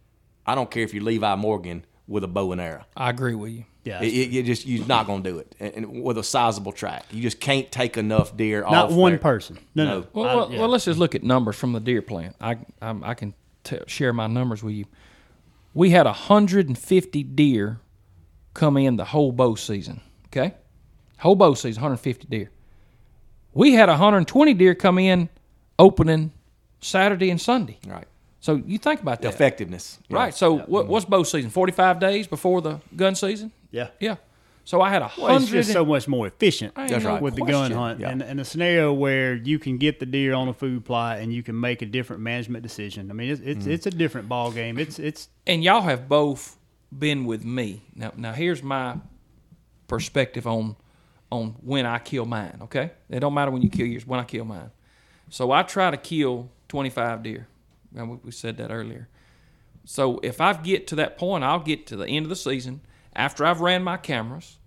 [0.46, 2.84] I don't care if you're Levi Morgan with a bow and arrow.
[2.96, 3.64] I agree with you.
[3.84, 6.22] Yeah, It, it, you just you're not going to do it, and, and with a
[6.22, 8.72] sizable track, you just can't take enough deer off.
[8.72, 8.92] not off.
[8.92, 9.18] one there.
[9.18, 9.58] person.
[9.74, 10.00] No, no.
[10.00, 10.06] No.
[10.12, 10.58] Well, I- well, yeah.
[10.58, 12.36] well, let's just look at numbers from the deer plant.
[12.40, 13.32] I I'm, I can
[13.64, 14.84] t- share my numbers with you.
[15.72, 17.80] We had 150 deer
[18.52, 20.02] come in the whole bow season.
[20.26, 20.54] Okay,
[21.18, 22.50] whole bow season, 150 deer.
[23.54, 25.28] We had 120 deer come in
[25.78, 26.32] opening
[26.82, 27.78] Saturday and Sunday.
[27.86, 28.06] Right,
[28.40, 29.98] So you think about that, effectiveness.
[30.08, 30.16] Yeah.
[30.16, 30.34] right?
[30.34, 31.50] So what, what's bow season?
[31.50, 33.52] 45 days before the gun season.
[33.70, 33.88] yeah.
[34.00, 34.16] Yeah.
[34.64, 35.62] So I had a Well, it's hundred.
[35.62, 37.20] just so much more efficient That's right.
[37.20, 38.10] with the gun hunt, Yeah.
[38.10, 41.32] and, and a scenario where you can get the deer on a food plot and
[41.32, 43.10] you can make a different management decision.
[43.10, 43.70] I mean, it's it's, mm-hmm.
[43.70, 44.78] it's a different ball game.
[44.78, 46.56] It's it's and y'all have both
[46.96, 47.82] been with me.
[47.96, 48.98] Now, now here's my
[49.88, 50.76] perspective on
[51.32, 52.58] on when I kill mine.
[52.62, 54.06] Okay, it don't matter when you kill yours.
[54.06, 54.70] When I kill mine,
[55.30, 57.48] so I try to kill 25 deer.
[57.92, 59.08] We, said that earlier.
[59.84, 62.82] So if I get to that point, I'll get to the end of the season
[63.14, 64.58] after I've ran my cameras,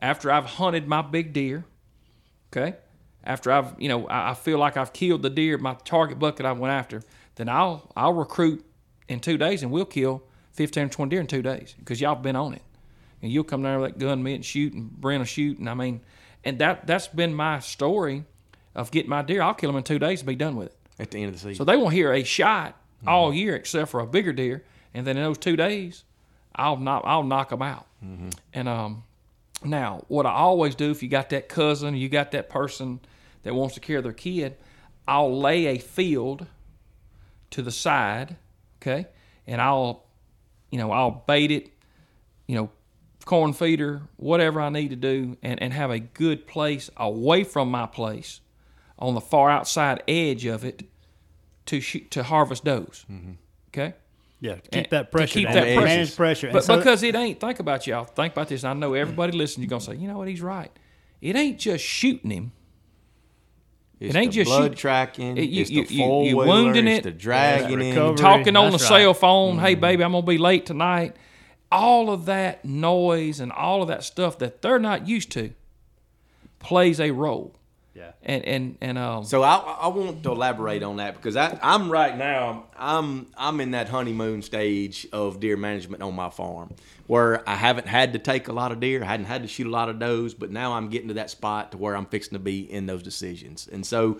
[0.00, 1.64] after I've hunted my big deer.
[2.52, 2.76] Okay,
[3.24, 6.52] after I've you know I, feel like I've killed the deer, my target bucket I
[6.52, 7.02] went after,
[7.36, 8.64] then I'll I'll recruit
[9.08, 12.14] in two days and we'll kill 15 or 20 deer in two days because y'all
[12.14, 12.62] been on it.
[13.22, 15.68] And you'll come down with that gun, me and shoot, and Brent will shoot, and
[15.68, 16.00] I mean,
[16.42, 18.24] and that that's been my story
[18.74, 19.42] of getting my deer.
[19.42, 20.79] I'll kill them in two days and be done with it.
[21.00, 23.90] At the end of the season, So they won't hear a shot all year except
[23.90, 26.04] for a bigger deer, and then in those two days,
[26.54, 27.86] I'll knock I'll knock them out.
[28.52, 29.04] And um,
[29.64, 33.00] now what I always do if you got that cousin, you got that person
[33.42, 34.56] that wants to carry their kid,
[35.08, 36.46] I'll lay a field
[37.50, 38.36] to the side,
[38.80, 39.06] okay,
[39.46, 40.04] and I'll
[40.70, 41.70] you know I'll bait it,
[42.46, 42.70] you know,
[43.24, 47.70] corn feeder, whatever I need to do, and, and have a good place away from
[47.70, 48.40] my place
[48.98, 50.82] on the far outside edge of it
[51.66, 53.04] to shoot, to harvest does.
[53.68, 53.94] Okay,
[54.40, 54.54] yeah.
[54.56, 55.32] to Keep And- that to pressure.
[55.34, 55.80] keep down, that pressure.
[55.86, 56.50] manage pressure.
[56.52, 57.40] But so- because it ain't.
[57.40, 58.04] Think about y'all.
[58.04, 58.64] Think about this.
[58.64, 59.64] I know everybody listening.
[59.64, 60.28] You're gonna say, you know what?
[60.28, 60.70] He's right.
[61.20, 62.52] It ain't just shooting him.
[64.00, 65.36] it's it ain't the just blood shoot- tracking.
[65.36, 67.02] it- you- it's you- the you- four you wheeler, wounding it's it.
[67.04, 68.16] the dragging Yeah, in.
[68.16, 68.80] talking on the right.
[68.80, 69.58] cell phone.
[69.58, 69.80] Hey, Mm-hmm.
[69.82, 71.16] baby, I'm gonna be late tonight.
[71.70, 75.50] All of that noise and all of that stuff that they're not used to
[76.58, 77.54] plays a role.
[78.00, 78.12] Yeah.
[78.22, 81.90] And and and um, So I, I want to elaborate on that because I, I'm
[81.90, 82.64] right now.
[82.78, 86.72] I'm I'm in that honeymoon stage of deer management on my farm,
[87.06, 89.66] where I haven't had to take a lot of deer, I hadn't had to shoot
[89.66, 92.32] a lot of does, but now I'm getting to that spot to where I'm fixing
[92.32, 93.68] to be in those decisions.
[93.70, 94.18] And so,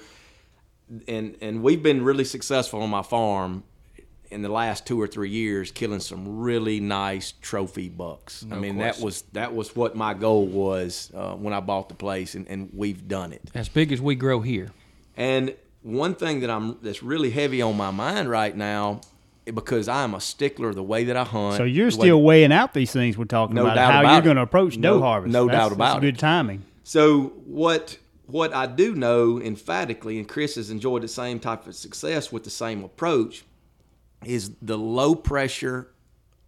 [1.09, 3.65] and and we've been really successful on my farm
[4.31, 8.45] in the last two or three years, killing some really nice trophy bucks.
[8.51, 11.95] I mean, that was that was what my goal was uh, when I bought the
[11.95, 13.43] place, and, and we've done it.
[13.55, 14.71] as big as we grow here,
[15.17, 19.01] And one thing that I'm that's really heavy on my mind right now,
[19.47, 21.57] because I'm a stickler the way that I hunt.
[21.57, 23.75] So you're the way- still weighing out these things we're talking No about.
[23.75, 25.33] doubt how about you're going to approach No- doe harvest.
[25.33, 26.13] no That's- doubt about that's it.
[26.13, 26.63] Good timing.
[26.85, 31.75] So what what I do know emphatically, and Chris has enjoyed the same type of
[31.75, 33.43] success with the same approach,
[34.25, 35.91] is the low pressure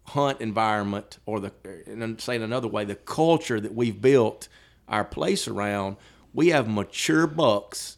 [0.07, 1.53] hunt environment, or the
[1.87, 4.47] and saying another way, the culture that we've built
[4.87, 5.97] our place around.
[6.33, 7.97] We have mature bucks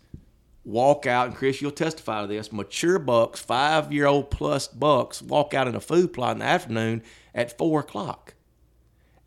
[0.65, 2.51] walk out, and Chris, you'll testify to this.
[2.51, 6.45] Mature bucks, five year old plus bucks, walk out in a food plot in the
[6.45, 8.33] afternoon at four o'clock.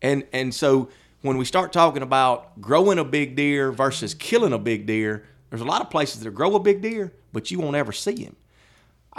[0.01, 0.89] And and so
[1.21, 5.61] when we start talking about growing a big deer versus killing a big deer, there's
[5.61, 8.35] a lot of places that grow a big deer, but you won't ever see him.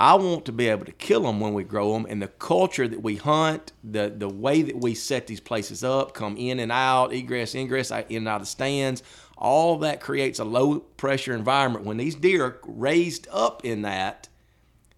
[0.00, 2.88] I want to be able to kill them when we grow them, and the culture
[2.88, 6.72] that we hunt, the the way that we set these places up, come in and
[6.72, 9.02] out, egress, ingress, in and out of the stands,
[9.36, 11.84] all that creates a low pressure environment.
[11.84, 14.28] When these deer are raised up in that,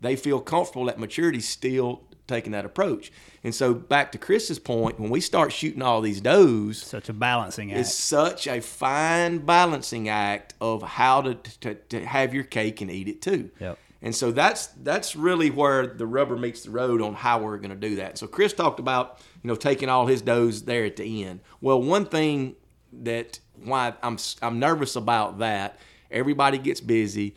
[0.00, 3.10] they feel comfortable at maturity still taking that approach.
[3.44, 7.12] And so back to Chris's point, when we start shooting all these does, Such a
[7.12, 7.80] balancing act.
[7.80, 12.90] it's such a fine balancing act of how to, to, to have your cake and
[12.90, 13.50] eat it too.
[13.58, 13.78] Yep.
[14.02, 17.70] And so that's that's really where the rubber meets the road on how we're going
[17.70, 18.18] to do that.
[18.18, 21.40] So Chris talked about you know taking all his does there at the end.
[21.60, 22.56] Well, one thing
[22.92, 25.78] that why I'm I'm nervous about that.
[26.10, 27.36] Everybody gets busy.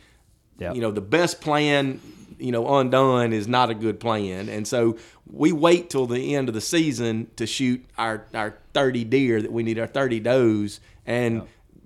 [0.58, 0.74] Yep.
[0.74, 2.00] You know the best plan
[2.38, 4.98] you know undone is not a good plan, and so
[5.30, 9.52] we wait till the end of the season to shoot our our 30 deer that
[9.52, 11.42] we need our 30 does, and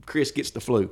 [0.07, 0.91] Chris gets the flu.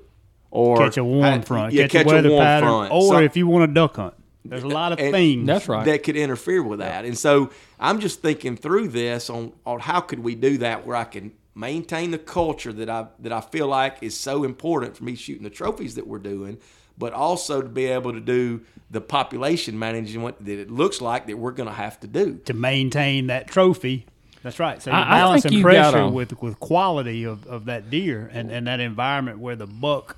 [0.51, 2.93] Or catch a warm front, yeah, catch, a weather warm pattern, front.
[2.93, 4.15] or So- if you want to duck hunt.
[4.45, 5.47] There's a lot of and things.
[5.47, 5.85] That's right.
[5.85, 7.05] that could interfere with that.
[7.05, 10.97] And so I'm just thinking through this on, on how could we do that where
[10.97, 15.05] I can maintain the culture that I that I feel like is so important for
[15.05, 16.57] me shooting the trophies that we're doing,
[16.97, 21.37] but also to be able to do the population management that it looks like that
[21.37, 22.41] we're going to have to do.
[22.47, 24.07] to maintain that trophy.
[24.43, 24.81] That's right.
[24.81, 28.31] So you're I- I think you got pressure with with quality of, of that deer
[28.33, 30.17] and, and that environment where the buck.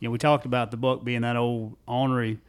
[0.00, 2.40] You know, we talked about the buck being that old ornery.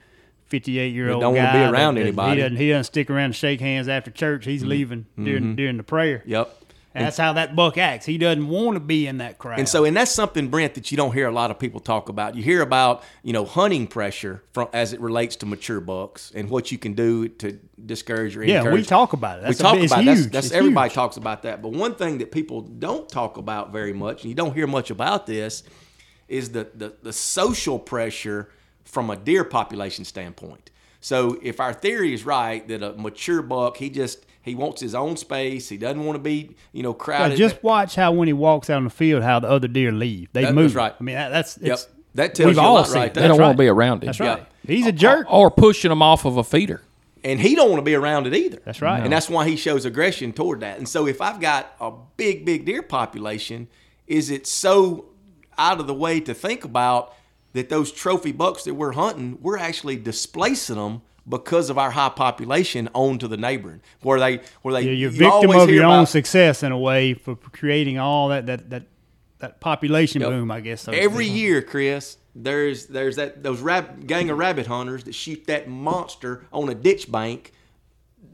[0.47, 2.35] 58 year old That don't wanna be around that anybody.
[2.35, 4.43] He doesn't, he doesn't stick around and shake hands after church.
[4.43, 4.69] He's mm-hmm.
[4.69, 5.55] leaving during mm-hmm.
[5.55, 6.23] during the prayer.
[6.25, 6.61] Yep.
[6.93, 8.05] And that's how that buck acts.
[8.05, 9.59] He doesn't want to be in that crowd.
[9.59, 12.09] And so, and that's something, Brent, that you don't hear a lot of people talk
[12.09, 12.35] about.
[12.35, 16.49] You hear about, you know, hunting pressure from as it relates to mature bucks and
[16.49, 18.81] what you can do to discourage or yeah, encourage.
[18.81, 19.43] we talk about it.
[19.43, 20.03] That's we talk about it.
[20.03, 20.17] huge.
[20.31, 20.95] that's, that's everybody huge.
[20.95, 21.61] talks about that.
[21.61, 24.89] But one thing that people don't talk about very much, and you don't hear much
[24.89, 25.63] about this,
[26.31, 28.49] is the the, the social pressure
[28.85, 30.71] from a deer population standpoint.
[30.99, 34.95] So if our theory is right that a mature buck, he just he wants his
[34.95, 35.69] own space.
[35.69, 37.37] He doesn't want to be, you know, Yeah, crowded.
[37.37, 40.29] just watch how when he walks out in the field, how the other deer leave.
[40.33, 40.65] They That- move.
[40.73, 40.95] that's right.
[40.99, 41.73] I mean, that, that's Yep.
[41.73, 43.67] it's, That tells we've you a all lot seen right They don't want to be
[43.67, 44.07] around him.
[44.07, 44.27] That's Yeah.
[44.33, 44.45] right.
[44.67, 45.27] He's a jerk.
[45.29, 46.81] Or pushing them off of a feeder.
[47.23, 48.59] and he don't want to be around it either.
[48.65, 49.01] That's right.
[49.03, 50.79] And that's why he shows aggression toward that.
[50.79, 53.67] And so if I've got a big, big deer population,
[54.07, 55.05] is it so
[55.61, 57.13] out of the way to think about
[57.53, 62.09] that those trophy bucks that we're hunting, we're actually displacing them because of our high
[62.09, 66.07] population onto the neighboring, where they, where they, You're, you're you victim of your own
[66.07, 68.83] success in a way for creating all that that that,
[69.39, 70.49] that population boom.
[70.49, 75.03] I guess so Every year, Chris, there's there's that those rab- gang of rabbit hunters
[75.03, 77.51] that shoot that monster on a ditch bank,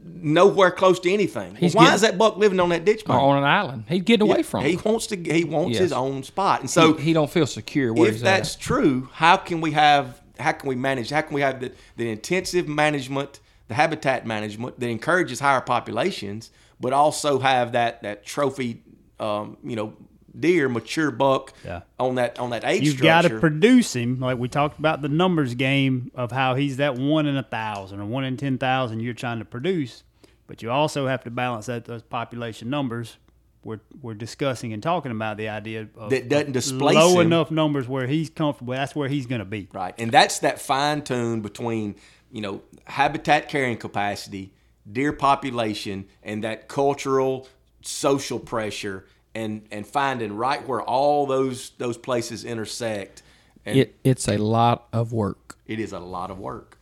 [0.04, 1.54] nowhere close to anything.
[1.54, 3.20] He's Why getting- is that buck living on that ditch bank?
[3.20, 3.84] on an island.
[3.88, 4.82] He's getting away from He them.
[4.92, 5.16] wants to.
[5.16, 5.80] He wants Yes.
[5.80, 8.60] his own spot, and so he, he don't feel secure where if that's at.
[8.60, 10.20] true, how can we have?
[10.38, 11.10] How can we manage?
[11.10, 16.50] How can we have the, the intensive management, the habitat management that encourages higher populations,
[16.80, 18.82] but also have that that trophy,
[19.20, 19.94] um, you know,
[20.40, 21.80] deer, mature buck Yeah.
[21.98, 25.08] on that on that age You've got to produce him, like we talked about the
[25.08, 29.00] numbers game of how he's that one in a thousand or one in ten thousand
[29.00, 30.02] you're trying to produce,
[30.46, 33.16] but you also have to balance that those population numbers.
[33.64, 37.26] We're we're discussing and talking about the idea of That doesn't displace low him.
[37.26, 38.72] enough numbers where he's comfortable.
[38.72, 39.68] That's where he's going to be.
[39.72, 39.94] Right.
[39.98, 41.96] And that's that fine tune between,
[42.30, 44.52] you know, habitat carrying capacity,
[44.90, 47.48] deer population, and that cultural
[47.82, 49.04] social pressure
[49.38, 53.22] and and finding right where all those those places intersect.
[53.66, 55.56] And It, it's a lot of work.
[55.66, 56.74] it is a lot of work.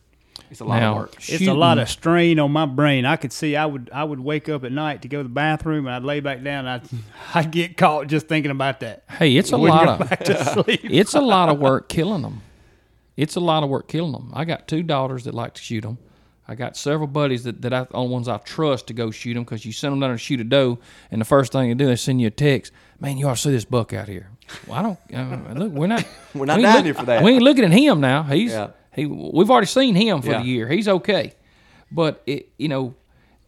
[0.49, 1.15] It's a lot Now, of work.
[1.29, 3.03] It's a lot of strain on my brain.
[3.05, 5.33] I could see I would I would wake up at night to go to the
[5.45, 6.65] bathroom and I'd lay back down.
[6.65, 6.89] And I'd
[7.45, 9.03] I'd get caught just thinking about that.
[9.09, 10.81] Hey, it's a lot of back to sleep.
[10.85, 12.41] it's a lot of work killing them.
[13.17, 14.31] It's a lot of work killing them.
[14.33, 15.97] I got two daughters that like to shoot them.
[16.47, 19.43] I got several buddies that, that I on ones I trust to go shoot them
[19.43, 20.79] because you send them down to shoot a doe,
[21.11, 22.71] and the first thing they do is send you a text.
[22.99, 24.29] Man, you ought to see this buck out here.
[24.65, 25.71] Well, I don't uh, look.
[25.73, 26.05] We're not.
[26.33, 27.23] We're not we down look- here for that.
[27.23, 28.23] We ain't looking at him now.
[28.23, 28.69] He's Yeah.
[28.95, 29.05] he.
[29.05, 30.41] We've already seen him for Yeah.
[30.41, 30.67] the year.
[30.69, 31.33] He's okay,
[31.91, 32.95] but it you know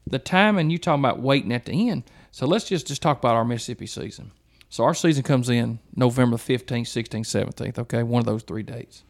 [0.06, 2.04] the time and you talking about waiting at the end.
[2.32, 4.32] So let's just just talk about our Mississippi season.
[4.70, 8.04] So our season comes in November 15th, 16th, 17th, okay?
[8.04, 9.04] One of those three dates.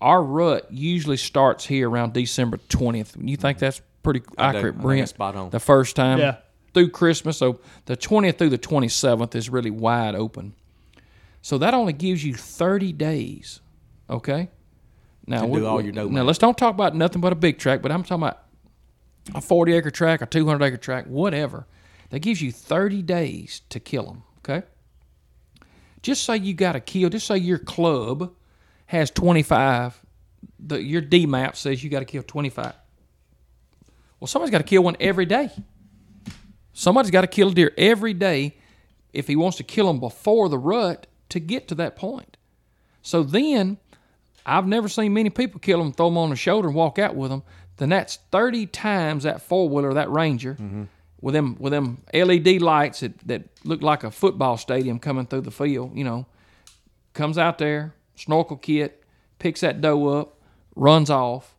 [0.00, 3.16] Our rut usually starts here around December 20th.
[3.18, 5.08] You think that's pretty accurate, Brent?
[5.08, 5.50] spot on.
[5.50, 6.36] The first time Yeah.
[6.74, 7.38] through Christmas.
[7.38, 10.54] So the 20th through the 27th is really wide open.
[11.42, 13.60] So that only gives you 30 days,
[14.10, 14.48] okay?
[15.26, 17.36] Now, To we- do all your no now let's don't talk about nothing but a
[17.36, 18.42] big track, but I'm talking about
[19.34, 21.66] a 40 acre track, a 200 acre track, whatever.
[22.10, 24.64] That gives you 30 days to kill them, okay?
[26.02, 28.32] Just say you got to kill, just say your club
[28.86, 30.00] has 25,
[30.58, 32.72] the, your DMAP says you got to kill 25.
[34.20, 35.50] Well, somebody's got to kill one every day.
[36.72, 38.56] Somebody's got to kill a deer every day
[39.12, 42.36] if he wants to kill them before the rut to get to that point.
[43.02, 43.78] So then,
[44.44, 47.16] I've never seen many people kill them, throw them on the shoulder, and walk out
[47.16, 47.42] with them.
[47.78, 50.84] Then that's 30 times that four wheeler, that Ranger, mm-hmm.
[51.20, 55.42] with them with them LED lights that, that look like a football stadium coming through
[55.42, 55.96] the field.
[55.96, 56.26] You know,
[57.12, 59.04] comes out there, snorkel kit,
[59.38, 60.40] picks that doe up,
[60.74, 61.54] runs off,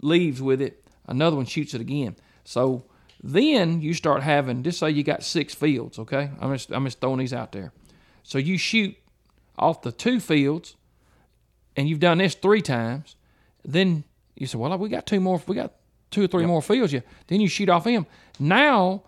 [0.00, 0.84] leaves with it.
[1.06, 2.16] Another one shoots it again.
[2.44, 2.84] So
[3.22, 6.30] then you start having, just say you got six fields, okay?
[6.40, 7.72] I'm just, I'm just throwing these out there.
[8.22, 8.96] So you shoot
[9.58, 10.76] off the two fields,
[11.76, 13.16] and you've done this three times.
[13.64, 15.72] Then you say, well, we got two more, we got
[16.10, 16.92] two or three more fields.
[16.92, 17.00] Yeah.
[17.26, 18.06] Then you shoot off him.
[18.38, 19.02] Now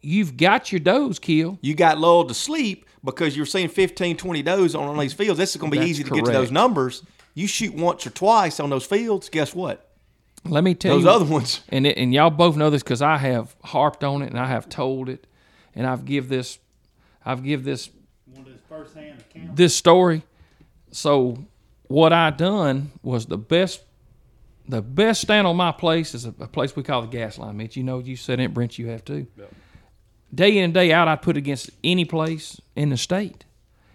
[0.00, 1.58] you've got your does killed.
[1.60, 5.38] You got lulled to sleep because you're seeing 15, 20 does on these fields.
[5.38, 7.02] This is going to be That's easy to get to those numbers.
[7.34, 9.84] You shoot once or twice on those fields, guess what?
[10.44, 11.60] Let me tell Those you, those other ones.
[11.68, 14.46] and it, and y'all both know this because I have harped on it and I
[14.46, 15.26] have told it,
[15.74, 16.58] and I've give this,
[17.24, 17.90] I've give this
[18.26, 19.56] One of those first-hand accounts.
[19.56, 20.22] this story.
[20.90, 21.44] So
[21.88, 23.82] what I done was the best.
[24.70, 27.56] The best stand on my place is a, a place we call the gas line,
[27.56, 27.74] Mitch.
[27.74, 28.78] You know, you said it, Brent.
[28.78, 29.26] You have too.
[30.34, 33.44] Day in and day out, I'd put against any place in the state.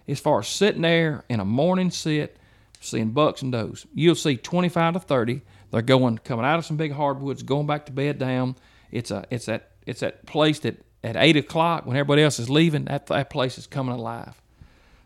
[0.08, 2.36] As far as sitting there in a morning sit,
[2.80, 5.42] seeing bucks and does, you'll see twenty-five to thirty.
[5.70, 8.56] They're going coming out of some big hardwoods, going back to bed down.
[8.90, 12.50] It's a it's that it's that place that at eight o'clock when everybody else is
[12.50, 14.40] leaving, that that place is coming alive.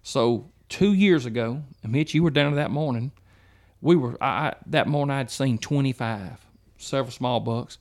[0.03, 3.13] So two years ago, Mitch, you were down there that morning.
[3.81, 5.15] We were I, I that morning.
[5.15, 6.45] I'd seen twenty five,
[6.79, 7.79] several small bucks.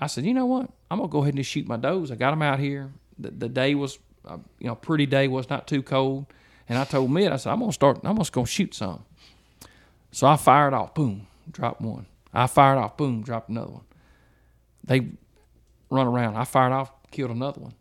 [0.00, 0.70] I said, you know what?
[0.90, 2.10] I'm gonna go ahead and just shoot my does.
[2.10, 2.90] I got them out here.
[3.18, 6.26] The, the day was, uh, you know, pretty day was not too cold.
[6.68, 8.00] And I told Mitt, I said, I'm gonna start.
[8.04, 9.04] I'm just gonna shoot some.
[10.12, 10.94] So I fired off.
[10.94, 12.06] Boom, dropped one.
[12.32, 12.96] I fired off.
[12.96, 13.84] Boom, dropped another one.
[14.84, 15.06] They
[15.90, 16.36] run around.
[16.36, 17.74] I fired off, killed another one.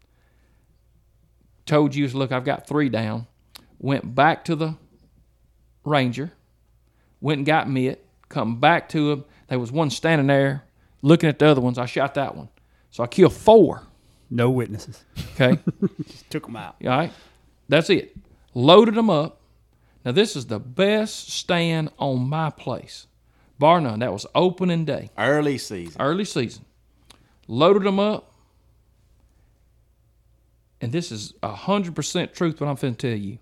[1.65, 3.27] Told you, look, I've got three down.
[3.79, 4.75] Went back to the
[5.85, 6.31] ranger.
[7.19, 8.05] Went and got Mitt.
[8.29, 9.25] Come back to him.
[9.47, 10.63] There was one standing there
[11.01, 11.77] looking at the other ones.
[11.77, 12.49] I shot that one.
[12.91, 13.83] So I killed four.
[14.29, 15.03] No witnesses.
[15.35, 15.59] Okay.
[16.07, 16.75] Just took them out.
[16.83, 17.11] All right.
[17.69, 18.15] That's it.
[18.53, 19.39] Loaded them up.
[20.03, 23.07] Now, this is the best stand on my place,
[23.59, 23.99] bar none.
[23.99, 26.01] That was opening day, Early season.
[26.01, 26.63] early season.
[27.47, 28.31] Loaded them up.
[30.79, 33.39] And this is 100% truth, what I'm finna tell you.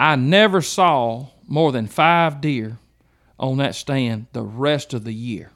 [0.00, 2.78] I never saw more than five deer
[3.38, 5.50] on that stand the rest of the year.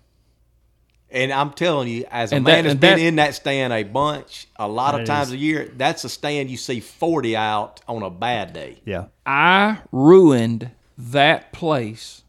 [1.13, 3.35] And I'm telling you, as a And man that- that's and been that- in that
[3.35, 6.79] stand a bunch, a lot of times is- a year, that's a stand you see
[6.81, 8.81] 40 out on a bad day.
[8.85, 9.07] Yeah.
[9.27, 12.23] I ruined that place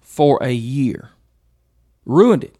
[0.00, 1.10] for a year.
[2.06, 2.56] Ruined it.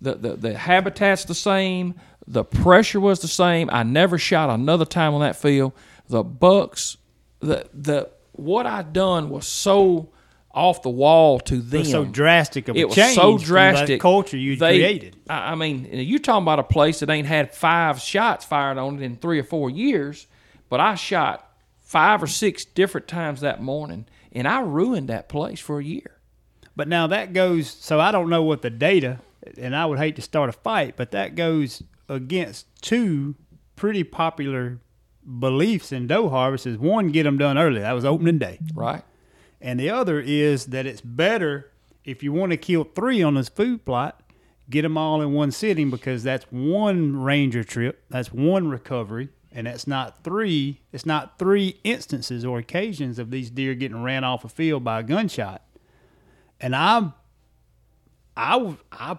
[0.00, 1.94] The, the the habitat's the same.
[2.28, 3.68] The pressure was the same.
[3.72, 5.72] I never shot another time on that field.
[6.08, 6.96] The bucks,
[7.40, 10.10] the the what I done was so
[10.56, 11.82] off the wall to them.
[11.82, 13.88] It's so drastic of a it was change so drastic.
[13.88, 15.16] that culture you They- created.
[15.28, 18.96] I I mean, you're talking about a place that ain't had five shots fired on
[18.96, 20.26] it in three or four years,
[20.70, 21.46] but I shot
[21.80, 26.12] five or six different times that morning, and I ruined that place for a year.
[26.74, 27.68] But now that goes.
[27.70, 29.20] So I don't know what the data,
[29.58, 33.34] and I would hate to start a fight, but that goes against two
[33.76, 34.78] pretty popular
[35.38, 36.66] beliefs in doe harvest.
[36.66, 37.80] Is one get them done early.
[37.80, 39.02] That was opening day, Right?
[39.60, 41.70] And the other is that it's better
[42.06, 44.22] if you want to kill three on this food plot,
[44.70, 48.04] get them all in one sitting because that's one ranger trip.
[48.08, 49.28] That's one recovery.
[49.50, 50.82] And that's not three.
[50.92, 55.00] It's not three instances or occasions of these deer getting ran off a field by
[55.00, 55.62] a gunshot.
[56.60, 57.14] And I'm,
[58.36, 59.18] I, I,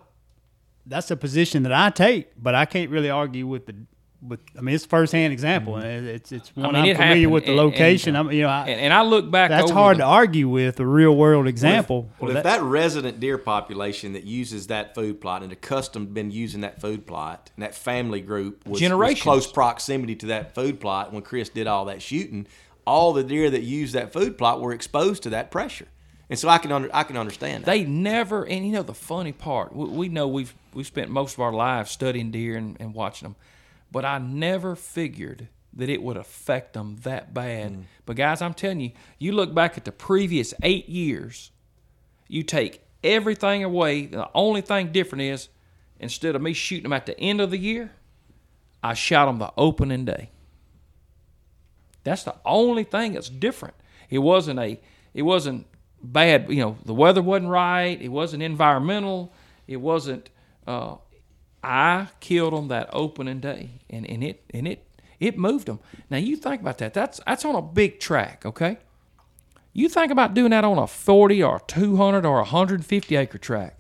[0.85, 3.75] that's a position that I take, but I can't really argue with the,
[4.21, 4.39] with.
[4.57, 5.85] I mean, it's a firsthand example, mm-hmm.
[5.85, 8.15] and it's it's one mean, I'm it familiar happened, with the and- and- location.
[8.15, 9.49] Uh, I'm, you know, I, And, and I look back.
[9.49, 12.03] that's over hard the- to argue with a real world example.
[12.19, 16.13] Well, Well, if that- that resident deer population that uses that food plot and accustomed
[16.13, 20.55] been using that food plot and that family group was, was close proximity to that
[20.55, 22.47] food plot when Chris did all that shooting,
[22.85, 25.87] all the deer that used that food plot were exposed to that pressure,
[26.29, 27.71] and so I can under, I can understand that.
[27.71, 31.33] They never, and you know the funny part, we, we know we've we spent most
[31.33, 33.35] of our lives studying deer and, and watching them,
[33.97, 37.85] but I never figured that it would affect them that bad.
[38.05, 41.49] But guys, I'm telling you, you look back at the previous eight years,
[42.27, 44.05] you take everything away.
[44.05, 45.49] The only thing different is
[45.99, 47.89] instead of me shooting them at the end of the year,
[48.83, 50.29] I shot them the opening day.
[52.03, 53.73] That's the only thing that's different.
[54.11, 54.79] It wasn't a
[55.15, 55.65] it wasn't
[56.03, 59.33] bad, you know, the weather wasn't right, it wasn't environmental,
[59.65, 60.29] it wasn't
[60.67, 60.97] uh
[61.63, 64.83] I killed them that opening day and, and it and it
[65.19, 65.79] it moved them.
[66.09, 66.93] Now you think about that.
[66.93, 68.77] That's that's on a big track, okay?
[69.73, 73.77] You think about doing that on a 40 or 200 or 150 acre track.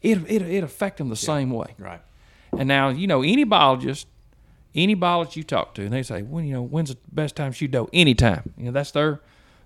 [0.00, 1.74] It it it affect them the same way.
[1.78, 2.00] right.
[2.56, 4.06] And now, you know, any biologist,
[4.74, 7.52] any biologist you talk to, and they say, well, you know, when's the best time
[7.52, 7.88] to shoot doe?
[7.94, 8.52] Anytime.
[8.58, 9.20] You know, that's their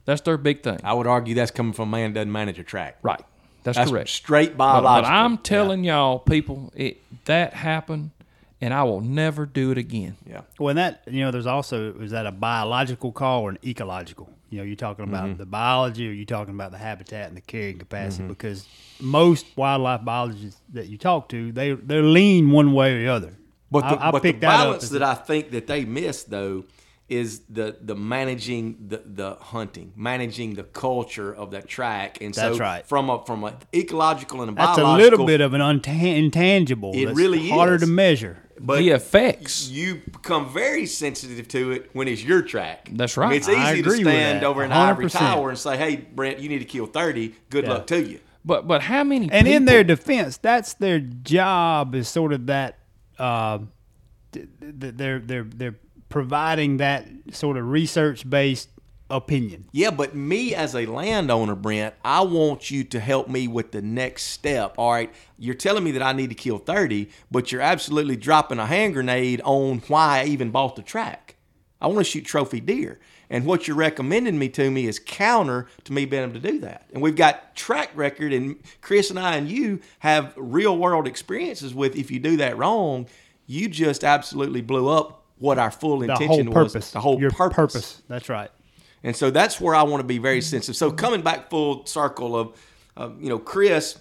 [0.05, 0.79] that's their big thing.
[0.85, 2.99] I would argue that's coming from a man that doesn't manage a track.
[3.03, 3.21] Right.
[3.65, 4.09] That's, That's correct.
[4.11, 5.11] straight But, biological.
[5.11, 8.11] but I'm telling y'all, people, it that happened,
[8.61, 10.17] and I will never do it again.
[10.27, 10.41] Yeah.
[10.59, 14.31] Well, and that you know, there's also is that a biological call or an ecological?
[14.51, 15.39] You know, you're talking about Mm-hmm.
[15.39, 18.27] the biology, or you're talking about the habitat and the carrying capacity?
[18.29, 18.67] Because
[19.01, 23.35] most wildlife biologists that you talk to, they they lean one way or the other.
[23.71, 25.85] But the, I, I but the picked that balance as that I think that they
[25.85, 26.65] miss though
[27.09, 32.57] is the the managing the, the hunting, managing the culture of that track, and That's
[32.57, 32.85] so right.
[32.87, 36.17] from a from an ecological and a that's a biological, little bit of an unta-
[36.19, 36.93] intangible.
[36.95, 37.83] It that's really harder is.
[37.83, 38.39] to measure.
[38.59, 39.69] But the effects.
[39.69, 42.89] you become very sensitive to it when it's your track.
[42.91, 43.37] That's I mean, right.
[43.37, 45.11] it's easy I to agree with stand over an Ivory 100%.
[45.19, 47.35] Tower and say, "Hey, Brent, you need to kill 30.
[47.51, 47.71] Good Yeah.
[47.75, 52.09] luck to you." But but how many And in their defense, that's their job is
[52.09, 52.79] sort of that
[53.19, 53.59] uh,
[54.33, 55.77] th- th- they're they're they're
[56.09, 58.69] providing that sort of research based
[59.11, 59.69] opinion.
[59.73, 63.83] Yeah, but me as a landowner, Brent, I want you to help me with the
[63.83, 64.75] next step.
[64.79, 68.59] All right, you're telling me that I need to kill 30, but you're absolutely dropping
[68.59, 71.37] a hand grenade on why I even bought the track.
[71.81, 72.99] I want to shoot trophy deer.
[73.29, 76.61] And what you're recommending me to me is counter to me being able to do
[76.61, 76.89] that.
[76.93, 81.75] And we've got track record, and Chris and I and you have real world experiences
[81.75, 83.09] with if you do that wrong,
[83.47, 86.73] you just absolutely blew up what our full The intention was.
[86.73, 86.91] purpose.
[86.91, 88.03] The whole Your purpose.
[88.09, 88.51] That's right.
[89.03, 90.77] And so that's where I want to be very sensitive.
[90.77, 92.57] So coming back full circle of,
[92.97, 94.01] of you know, Chris,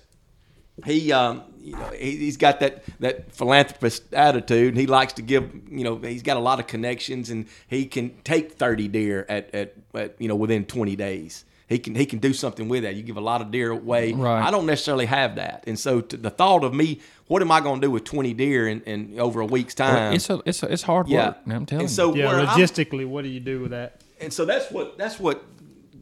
[0.86, 5.52] he, um, you know, he, he's got that that philanthropist attitude, he likes to give.
[5.70, 9.54] You know, he's got a lot of connections, and he can take thirty deer at,
[9.54, 11.46] at, at you know within twenty days.
[11.68, 12.95] He can he can do something with that.
[12.95, 14.13] You give a lot of deer away.
[14.13, 14.41] Right.
[14.45, 17.59] I don't necessarily have that, and so to the thought of me, what am I
[17.59, 20.13] going to do with twenty deer in, in over a week's time?
[20.13, 21.38] it's a, it's a, it's hard yeah, work.
[21.47, 24.01] I'm telling and so Yeah, where I'm- logistically, what do you do with that?
[24.22, 25.43] and so that's what that's what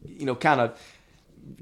[0.06, 0.78] you know kind of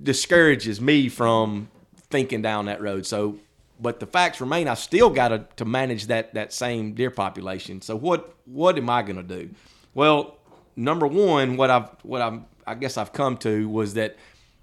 [0.03, 1.69] discourages me from
[2.11, 3.37] thinking down that road so
[3.81, 7.81] but the facts remain i still got to, to manage that that same deer population
[7.81, 9.49] so what what am i going to do
[9.95, 10.37] well
[10.77, 14.17] number one what i've what i'm i guess i've come to was that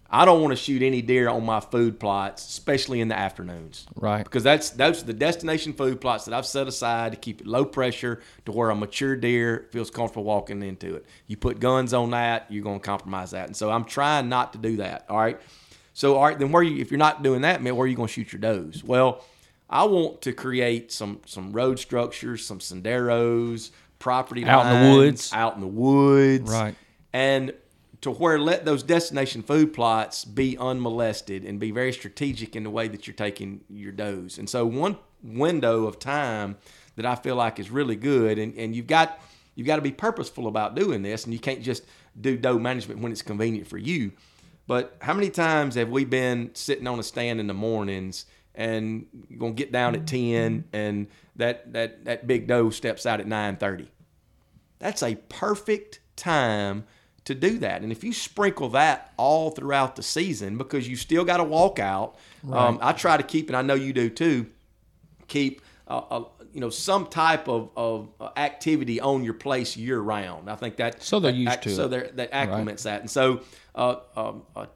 [0.09, 3.85] i don't want to shoot any deer on my food plots especially in the afternoons
[3.95, 4.23] Right.
[4.23, 7.47] because that's those are the destination food plots that I've set aside to keep it
[7.47, 11.05] low pressure to where a mature deer feels comfortable walking into it.
[11.27, 14.53] You put guns on that, you're going to compromise that, and so I'm trying not
[14.53, 15.05] to do that.
[15.09, 15.39] All right.
[15.93, 17.95] So all right, then where you if you're not doing that, man, where are you
[17.97, 18.83] going to shoot your does?
[18.83, 19.23] Well,
[19.69, 25.31] I want to create some some road structures, some senderos, property Out in the woods.
[25.33, 26.75] out in the woods, Right.
[27.13, 27.53] and
[28.01, 32.69] to where let those destination food plots be unmolested and be very strategic in the
[32.69, 34.37] way that you're taking your does.
[34.37, 36.57] And so one window of time
[36.95, 39.19] that I feel like is really good, and, and you've got
[39.55, 41.83] you've got to be purposeful about doing this, and you can't just
[42.19, 44.13] do doe management when it's convenient for you.
[44.67, 49.07] But how many times have we been sitting on a stand in the mornings and
[49.27, 53.27] you're gonna get down at ten, and that that that big doe steps out at
[53.27, 53.91] nine thirty?
[54.79, 56.85] That's a perfect time
[57.29, 57.83] to do that.
[57.83, 61.77] And if you sprinkle that all throughout the season, because you still got to walk
[61.77, 62.15] out,
[62.51, 64.47] um, I try to keep, and I know you do too,
[65.27, 69.99] keep uh, uh, you know some type of, of uh, activity on your place year
[69.99, 70.49] round.
[70.49, 73.41] I think that So they're used ac- to So they're, that acclimates that, and so
[73.75, 74.67] uh, um, a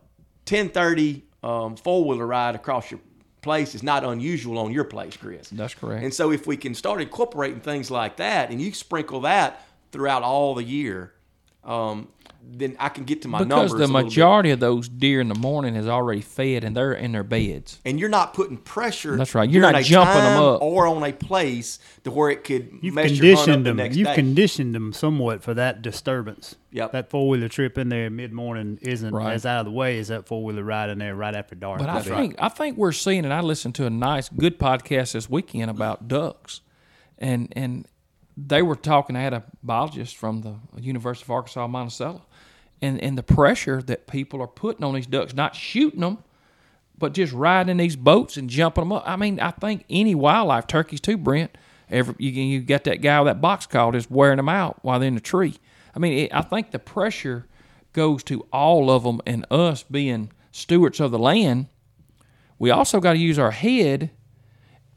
[0.46, 3.00] ten thirty um, four wheeler ride across your
[3.42, 5.50] place is not unusual on your place, Chris.
[5.50, 6.04] That's correct.
[6.04, 10.22] And so if we can start incorporating things like that, and you sprinkle that throughout
[10.24, 11.14] all the year,
[11.64, 12.08] um,
[12.56, 13.72] then I can get to my because numbers.
[13.74, 14.06] Because the a little bit.
[14.16, 17.80] majority of those deer in the morning is already fed and they're in their beds.
[17.84, 19.16] and you're not putting pressure.
[19.18, 19.50] That's right.
[19.50, 20.62] You're not jumping them up.
[20.62, 23.70] or on a place to where it could You've mess your hunt up conditioned the
[23.72, 23.78] them.
[23.78, 24.16] next You've day.
[24.16, 26.56] conditioned them somewhat for that disturbance.
[26.72, 26.92] Yep.
[26.92, 29.34] That four wheeler trip in there mid morning isn't Right.
[29.34, 31.80] as out of the way as that four wheeler ride in there right after dark.
[31.80, 32.10] But I would be.
[32.12, 35.72] think I think we're seeing, and I listened to a nice, good podcast this weekend
[35.72, 36.62] about ducks,
[37.18, 37.88] and and
[38.36, 39.16] they were talking.
[39.16, 42.24] I had a biologist from the University of Arkansas Monticello,
[42.84, 46.20] and and the pressure that people are putting on these ducks, not shooting them,
[46.98, 49.04] but just riding these boats and jumping them up.
[49.06, 51.58] I mean, I think any wildlife, turkeys too, Brent.
[51.90, 55.00] Every you you got that guy with that box call just wearing them out while
[55.00, 55.56] they're in the tree.
[55.96, 57.48] I mean, it, I think the pressure
[57.94, 61.68] goes to all of them, and us being stewards of the land,
[62.60, 64.10] we also got to use our head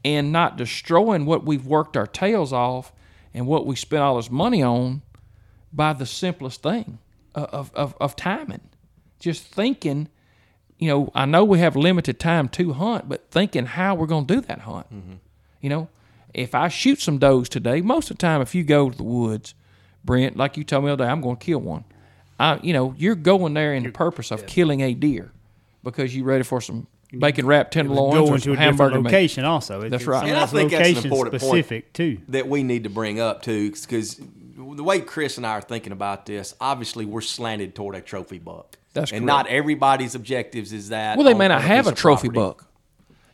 [0.03, 2.91] and not destroying what we've worked our tails off
[3.33, 5.03] and what we spent all this money on
[5.71, 6.99] by the simplest thing
[7.43, 8.61] of, of, of timing.
[9.19, 10.09] Just thinking,
[10.77, 14.25] you know, I know we have limited time to hunt, but thinking how we're going
[14.27, 14.93] to do that hunt.
[14.93, 15.13] Mm-hmm.
[15.61, 15.89] You know,
[16.33, 19.03] if I shoot some does today, most of the time, if you go to the
[19.03, 19.55] woods,
[20.05, 21.83] Brent, like you told me the other day, I'm going to kill one.
[22.39, 25.31] I, you know, you're going there in the purpose of killing a deer
[25.83, 26.85] because you're ready for some
[27.17, 29.05] bacon wrap tenderloins go or into some a different hamburger meat.
[29.05, 29.81] location also.
[29.81, 30.27] It- That's right.
[30.27, 31.93] And I think that's an location important point.
[31.93, 32.19] too.
[32.29, 34.21] that we need to bring up too, because
[34.75, 38.39] the way Chris and I are thinking about this, obviously we're slanted toward a trophy
[38.39, 38.77] buck.
[38.93, 39.27] That's and correct.
[39.27, 41.17] not everybody's objectives is that.
[41.17, 42.63] Well, they on- may not on have a trophy property.
[42.63, 42.71] buck.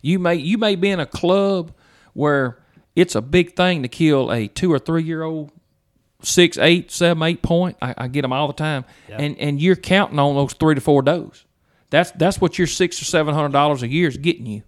[0.02, 1.74] You may you may be in a club
[2.14, 2.60] where
[2.96, 5.52] it's a big thing to kill a two or three year old
[6.22, 7.78] six, eight, seven, eight point.
[7.82, 10.82] I, I get them all the time, and and you're counting on those three to
[10.82, 11.46] four does.
[11.90, 14.64] That's that's what your six or seven hundred dollars a year is getting you.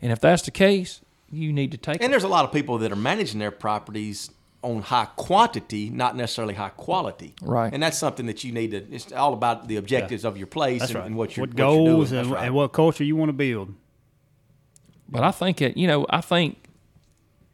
[0.00, 1.00] And if that's the case,
[1.30, 2.02] you need to take.
[2.02, 4.30] And there's a lot of people that are managing their properties
[4.62, 7.34] on high quantity, not necessarily high quality.
[7.42, 7.72] Right.
[7.72, 8.78] And that's something that you need to.
[8.90, 11.06] It's all about the objectives of your place and, right.
[11.06, 11.86] and what you're what what you're doing.
[11.86, 12.46] goals That's and, right.
[12.46, 13.74] and what culture you want to build.
[15.08, 16.64] But I think it, you know, I think,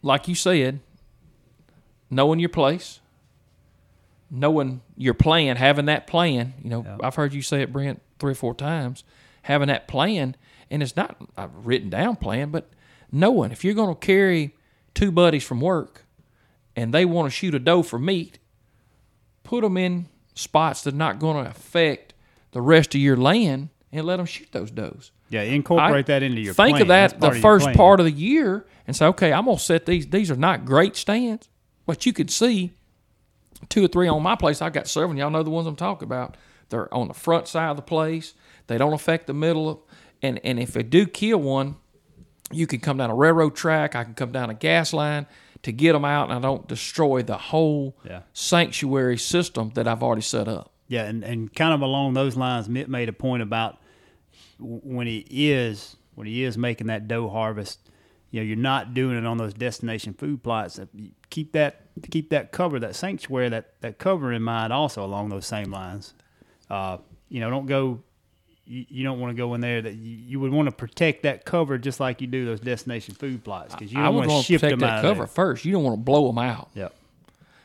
[0.03, 0.81] like you said,
[2.11, 3.01] knowing your place,
[4.31, 6.55] knowing your plan, having that plan.
[6.63, 9.03] You know, I've heard you say it, Brent, three or four times.
[9.43, 10.37] Having that plan,
[10.71, 12.69] and it's not a written down plan, but
[13.11, 14.55] knowing if you're going to carry
[14.95, 16.05] two buddies from work,
[16.79, 18.39] and they want to shoot a doe for meat,
[19.43, 22.15] put them in spots that are not going to affect
[22.53, 25.11] the rest of your land, and let them shoot those does.
[25.29, 26.83] Yeah, incorporate I that into your think plan.
[26.83, 27.75] of that the of first plan.
[27.77, 30.07] part of the year and say, okay, I'm gonna set these.
[30.07, 31.49] These are not great stands,
[31.85, 32.73] but you can see
[33.69, 34.63] two or three on my place.
[34.63, 35.17] I've got seven.
[35.17, 36.37] Y'all know the ones I'm talking about.
[36.69, 38.35] They're on the front side of the place.
[38.69, 39.69] They don't affect the middle.
[39.69, 39.79] Of,
[40.23, 41.77] and and if they do kill one,
[42.53, 43.97] you can come down a railroad track.
[43.97, 45.27] I can come down a gas line
[45.63, 48.23] to get them out, and I don't destroy the whole Yeah.
[48.33, 50.73] sanctuary system that I've already set up.
[50.87, 53.79] Yeah, and, and kind of along those lines, Mitt made a point about
[54.59, 57.79] when he is when he is making that doe harvest.
[58.31, 60.79] You know, you're not doing it on those destination food plots.
[61.31, 64.73] Keep that keep that cover, that sanctuary, that that cover in mind.
[64.73, 66.15] Also along those same lines.
[66.71, 66.99] Uh,
[67.29, 68.01] you know, don't go.
[68.69, 69.81] You, you don't want to go in there.
[69.81, 73.15] That you, you would want to protect that cover just like you do those destination
[73.15, 75.03] food plots because you I don't want to want to shift protect them that out
[75.03, 75.65] cover of first.
[75.65, 76.85] You don't want to blow them out there.
[76.85, 76.95] Yep.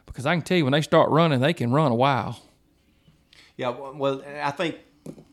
[0.06, 2.39] because I can tell you when they start running, they can run a while.
[3.58, 4.78] Yeah, well, I think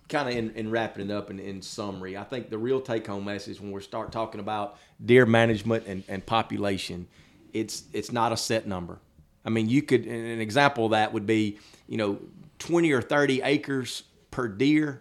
[0.09, 3.07] kind of in, in wrapping it up in, in summary, I think the real take
[3.07, 7.07] home message when we start talking about deer management and, and population,
[7.53, 8.99] it's it's not a set number.
[9.45, 11.59] I mean, you could an example of that would be
[11.89, 12.19] you know
[12.59, 15.01] twenty or thirty acres per deer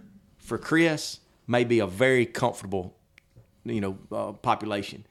[0.49, 2.95] for Chris may be a very comfortable
[3.63, 5.05] you know uh, population.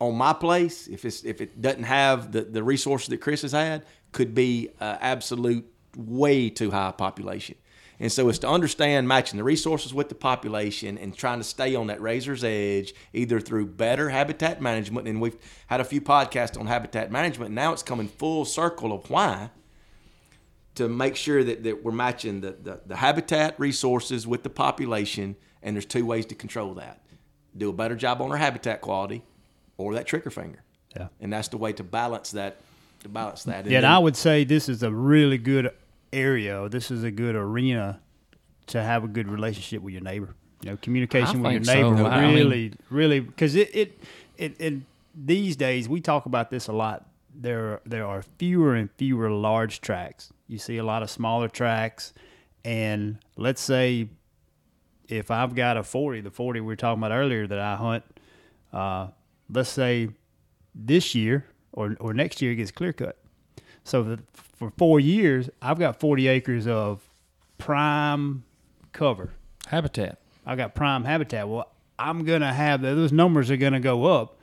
[0.00, 3.52] On my place, if it's if it doesn't have the, the resources that Chris has
[3.52, 5.66] had, could be uh, absolute
[5.96, 7.56] way too high population.
[8.02, 11.74] And so it's to understand matching the resources with the population and trying to stay
[11.74, 15.06] on that razor's edge, either through better habitat management.
[15.06, 17.50] And we've had a few podcasts on habitat management.
[17.54, 19.50] Now it's coming full circle of why
[20.76, 25.36] to make sure that, that we're matching the, the, the habitat resources with the population.
[25.62, 27.00] And there's two ways to control that
[27.56, 29.22] do a better job on our habitat quality
[29.76, 30.62] or that trigger finger.
[30.96, 31.08] Yeah.
[31.20, 32.58] And that's the way to balance that.
[33.00, 33.66] To balance that.
[33.66, 35.70] Yeah, and then- I would say this is a really good
[36.12, 36.68] area.
[36.68, 38.00] This is a good arena
[38.68, 40.34] to have a good relationship with your neighbor.
[40.62, 41.90] You know, communication I with your think so.
[41.94, 43.98] neighbor I mean- really, really, because it, it,
[44.38, 44.74] it, it,
[45.14, 47.06] these days we talk about this a lot.
[47.34, 50.32] There, there are fewer and fewer large tracks.
[50.48, 52.12] You see a lot of smaller tracks,
[52.64, 54.08] and let's say
[55.08, 58.04] if I've got a forty, the forty we were talking about earlier that I hunt,
[58.72, 59.08] uh,
[59.48, 60.08] let's say
[60.74, 63.18] this year or, or next year it gets clear cut.
[63.84, 67.02] So for four years, I've got 40 acres of
[67.58, 68.44] prime
[68.92, 69.30] cover.
[69.66, 70.18] Habitat.
[70.46, 71.48] I got prime habitat.
[71.48, 74.38] Well, I'm gonna have those numbers are gonna go up,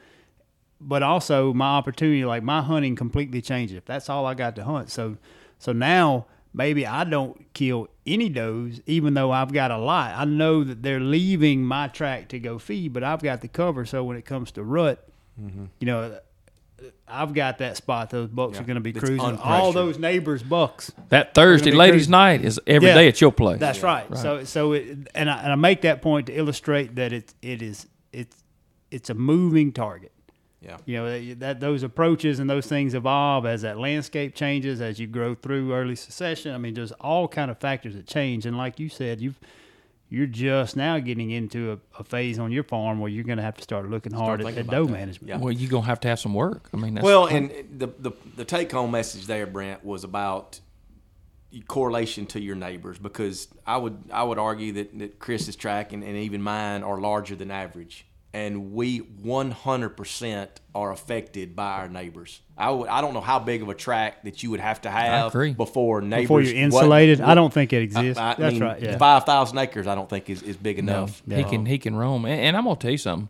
[0.80, 3.78] but also my opportunity, like my hunting, completely changes.
[3.78, 5.18] If that's all I got to hunt, so
[5.60, 10.16] so now maybe I don't kill any does, even though I've got a lot.
[10.16, 13.86] I know that they're leaving my track to go feed, but I've got the cover.
[13.86, 15.08] So when it comes to rut,
[15.42, 15.66] mm-hmm.
[15.80, 16.20] you know.
[17.08, 18.12] I've got that spot.
[18.12, 19.38] Those bucks Yeah, are going to be it's cruising.
[19.38, 20.92] All those neighbors' bucks.
[21.10, 22.12] That Thursday ladies' cruising.
[22.12, 22.94] night is every Yeah.
[22.94, 23.60] day at your place.
[23.60, 24.06] That's right.
[24.16, 27.64] So so it, and I, and I make that point to illustrate that it it
[27.64, 28.44] is it's
[28.92, 30.12] it's a moving target.
[30.68, 30.78] Yeah.
[30.86, 35.00] You know that, that those approaches and those things evolve as that landscape changes as
[35.00, 36.54] you grow through early succession.
[36.54, 38.46] I mean, there's all kind of factors that change.
[38.46, 39.40] And like you said, you've
[40.10, 43.44] you're just now getting into a, a phase on your farm where you're going to
[43.44, 44.92] have to start looking hard at, thinking at about doe that.
[44.92, 45.30] management.
[45.30, 45.38] Yeah.
[45.38, 46.70] Well, you're gonna have to have some work.
[46.74, 50.60] I mean, that's, Well, and the the, the take home message there, Brent, was about
[51.68, 56.04] correlation to your neighbors because I would I would argue that, that Chris's track and,
[56.04, 58.06] and even mine are larger than average.
[58.34, 62.42] And we 100% are affected by our neighbors.
[62.58, 65.32] I I don't know how big of a track that you would have to have
[65.58, 66.24] before neighbors.
[66.26, 68.20] Before you're wasn't- insulated, I don't think it exists.
[68.20, 68.82] I, I That's mean, right.
[68.82, 68.98] Yeah.
[68.98, 71.22] Five thousand acres, I don't think is, is big enough.
[71.28, 72.26] he can he can roam.
[72.26, 73.30] And, and I'm gonna tell you something.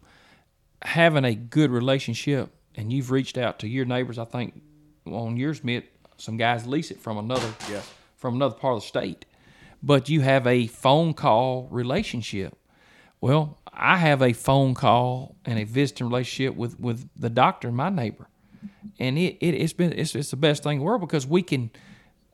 [0.82, 4.18] Having a good relationship, and you've reached out to your neighbors.
[4.20, 4.62] I think
[5.06, 5.86] on yours, Mitt,
[6.18, 7.90] some guys lease it from another Yes.
[8.16, 9.26] from another part of the state,
[9.82, 12.58] but you have a phone call relationship.
[13.22, 17.90] Well, I have a phone call and a visiting relationship with with the doctor, my
[17.90, 18.28] neighbor,
[19.00, 21.42] and it, it it's been it's, it's the best thing in the world because we
[21.42, 21.72] can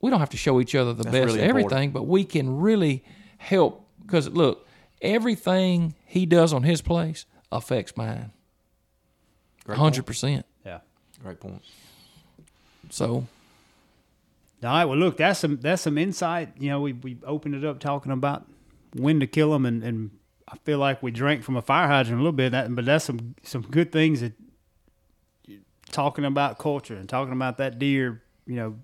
[0.00, 1.48] we don't have to show each other the best really important.
[1.48, 3.04] everything, but we can really
[3.38, 4.66] help because look,
[5.00, 8.32] everything he does on his place affects mine.
[9.66, 10.44] Hundred percent.
[10.64, 10.80] Yeah.
[11.22, 11.62] Great point.
[12.90, 13.26] So
[14.62, 14.84] All right.
[14.84, 16.50] Well, look, that's some that's some insight.
[16.58, 18.46] You know, we we opened it up talking about
[18.94, 20.10] when to kill them, and and
[20.54, 22.52] I feel like we drank from a fire hydrant a little bit.
[22.52, 24.32] That, but that's some some good things that
[25.90, 28.22] talking about culture and talking about that deer.
[28.46, 28.78] You know,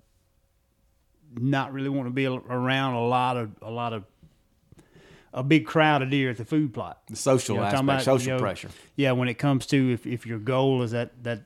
[1.33, 4.03] not really want to be around a lot of a lot of
[5.33, 7.01] a big crowd of deer at the food plot.
[7.07, 8.69] The social You know, aspect, about, social you know, pressure.
[8.97, 11.43] Yeah, when it comes to if, if your goal is that that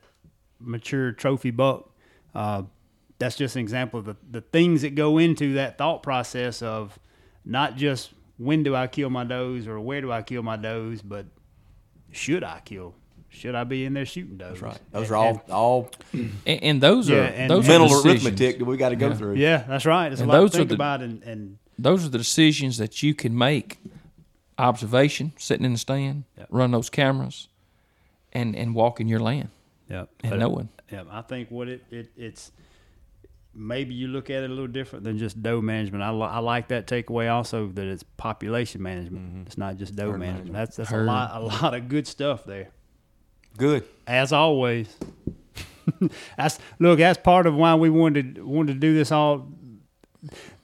[0.58, 1.88] mature trophy buck,
[2.34, 2.64] uh,
[3.20, 6.98] that's just an example of the, the things that go into that thought process of
[7.44, 11.02] not just when do I kill my does or where do I kill my does,
[11.02, 11.26] but
[12.12, 12.94] should I kill?
[13.28, 14.60] Should I be in there shooting does?
[14.60, 14.78] That's right.
[14.92, 18.02] Those And- are all and- all and, and those Yeah, are and- those mental are
[18.02, 18.24] decisions.
[18.24, 19.34] arithmetic that we got to go through.
[19.36, 20.10] yeah, that's right.
[20.12, 22.78] It's a lot those to are think the- about, and, and Those are the decisions
[22.78, 23.78] that you can make.
[24.58, 26.46] Observation, sitting in the stand, Yep.
[26.50, 27.48] run those cameras,
[28.32, 29.50] and and walking your land
[29.90, 30.70] yeah, and knowing.
[30.90, 32.52] Yeah, I think what it, it it's
[33.56, 36.04] maybe you look at it a little different than just doe management.
[36.04, 39.28] I, li- I like that takeaway also that it's population management.
[39.28, 39.42] Mm-hmm.
[39.46, 40.30] It's not just doe management.
[40.30, 40.52] management.
[40.52, 41.02] That's that's Herd.
[41.02, 42.68] a lot a lot of good stuff there.
[43.56, 43.84] Good.
[44.06, 44.94] As always.
[46.36, 49.48] that's look, that's part of why we wanted wanted to do this all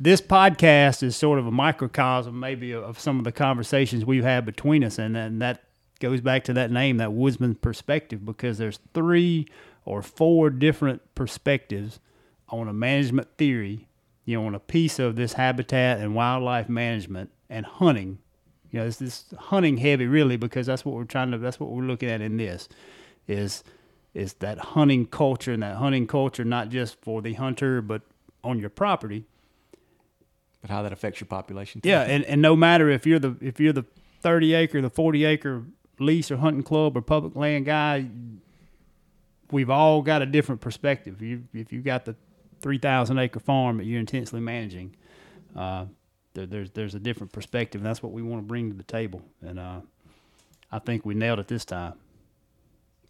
[0.00, 4.24] this podcast is sort of a microcosm maybe of, of some of the conversations we've
[4.24, 5.62] had between us and, and that
[6.00, 9.46] goes back to that name that woodsman perspective because there's three
[9.84, 12.00] or four different perspectives
[12.52, 13.88] on a management theory
[14.24, 18.18] you know on a piece of this habitat and wildlife management and hunting
[18.70, 21.70] you know it's this hunting heavy really because that's what we're trying to that's what
[21.70, 22.68] we're looking at in this
[23.26, 23.64] is
[24.14, 28.02] is that hunting culture and that hunting culture not just for the hunter but
[28.44, 29.24] on your property
[30.60, 31.80] But how that affects your population.
[31.80, 31.88] too.
[31.88, 33.84] yeah, and, and no matter if you're the if you're the
[34.20, 35.64] thirty acre, the forty acre
[35.98, 38.06] lease or hunting club or public land guy,
[39.50, 41.20] we've all got a different perspective.
[41.22, 42.14] You if you got the
[42.62, 44.96] three thousand acre farm that you're intensely managing,
[45.54, 45.84] uh,
[46.32, 47.80] there, there's there's a different perspective.
[47.80, 49.80] And that's what we want to bring to the table, and uh,
[50.70, 51.94] I think we nailed it this time.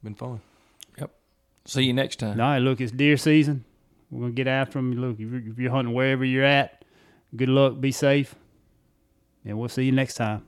[0.03, 0.41] Been fun.
[0.99, 1.13] Yep.
[1.67, 2.41] See you next time.
[2.41, 3.65] All right, look, it's deer season.
[4.11, 4.93] We're gonna get after them.
[4.95, 6.85] Look, if you're, if you're hunting wherever you're at,
[7.37, 8.35] good luck, be safe,
[9.45, 10.45] and we'll see you next time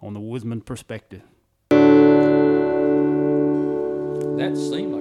[0.00, 1.22] on the Woodsman Perspective.
[4.38, 4.94] That seemed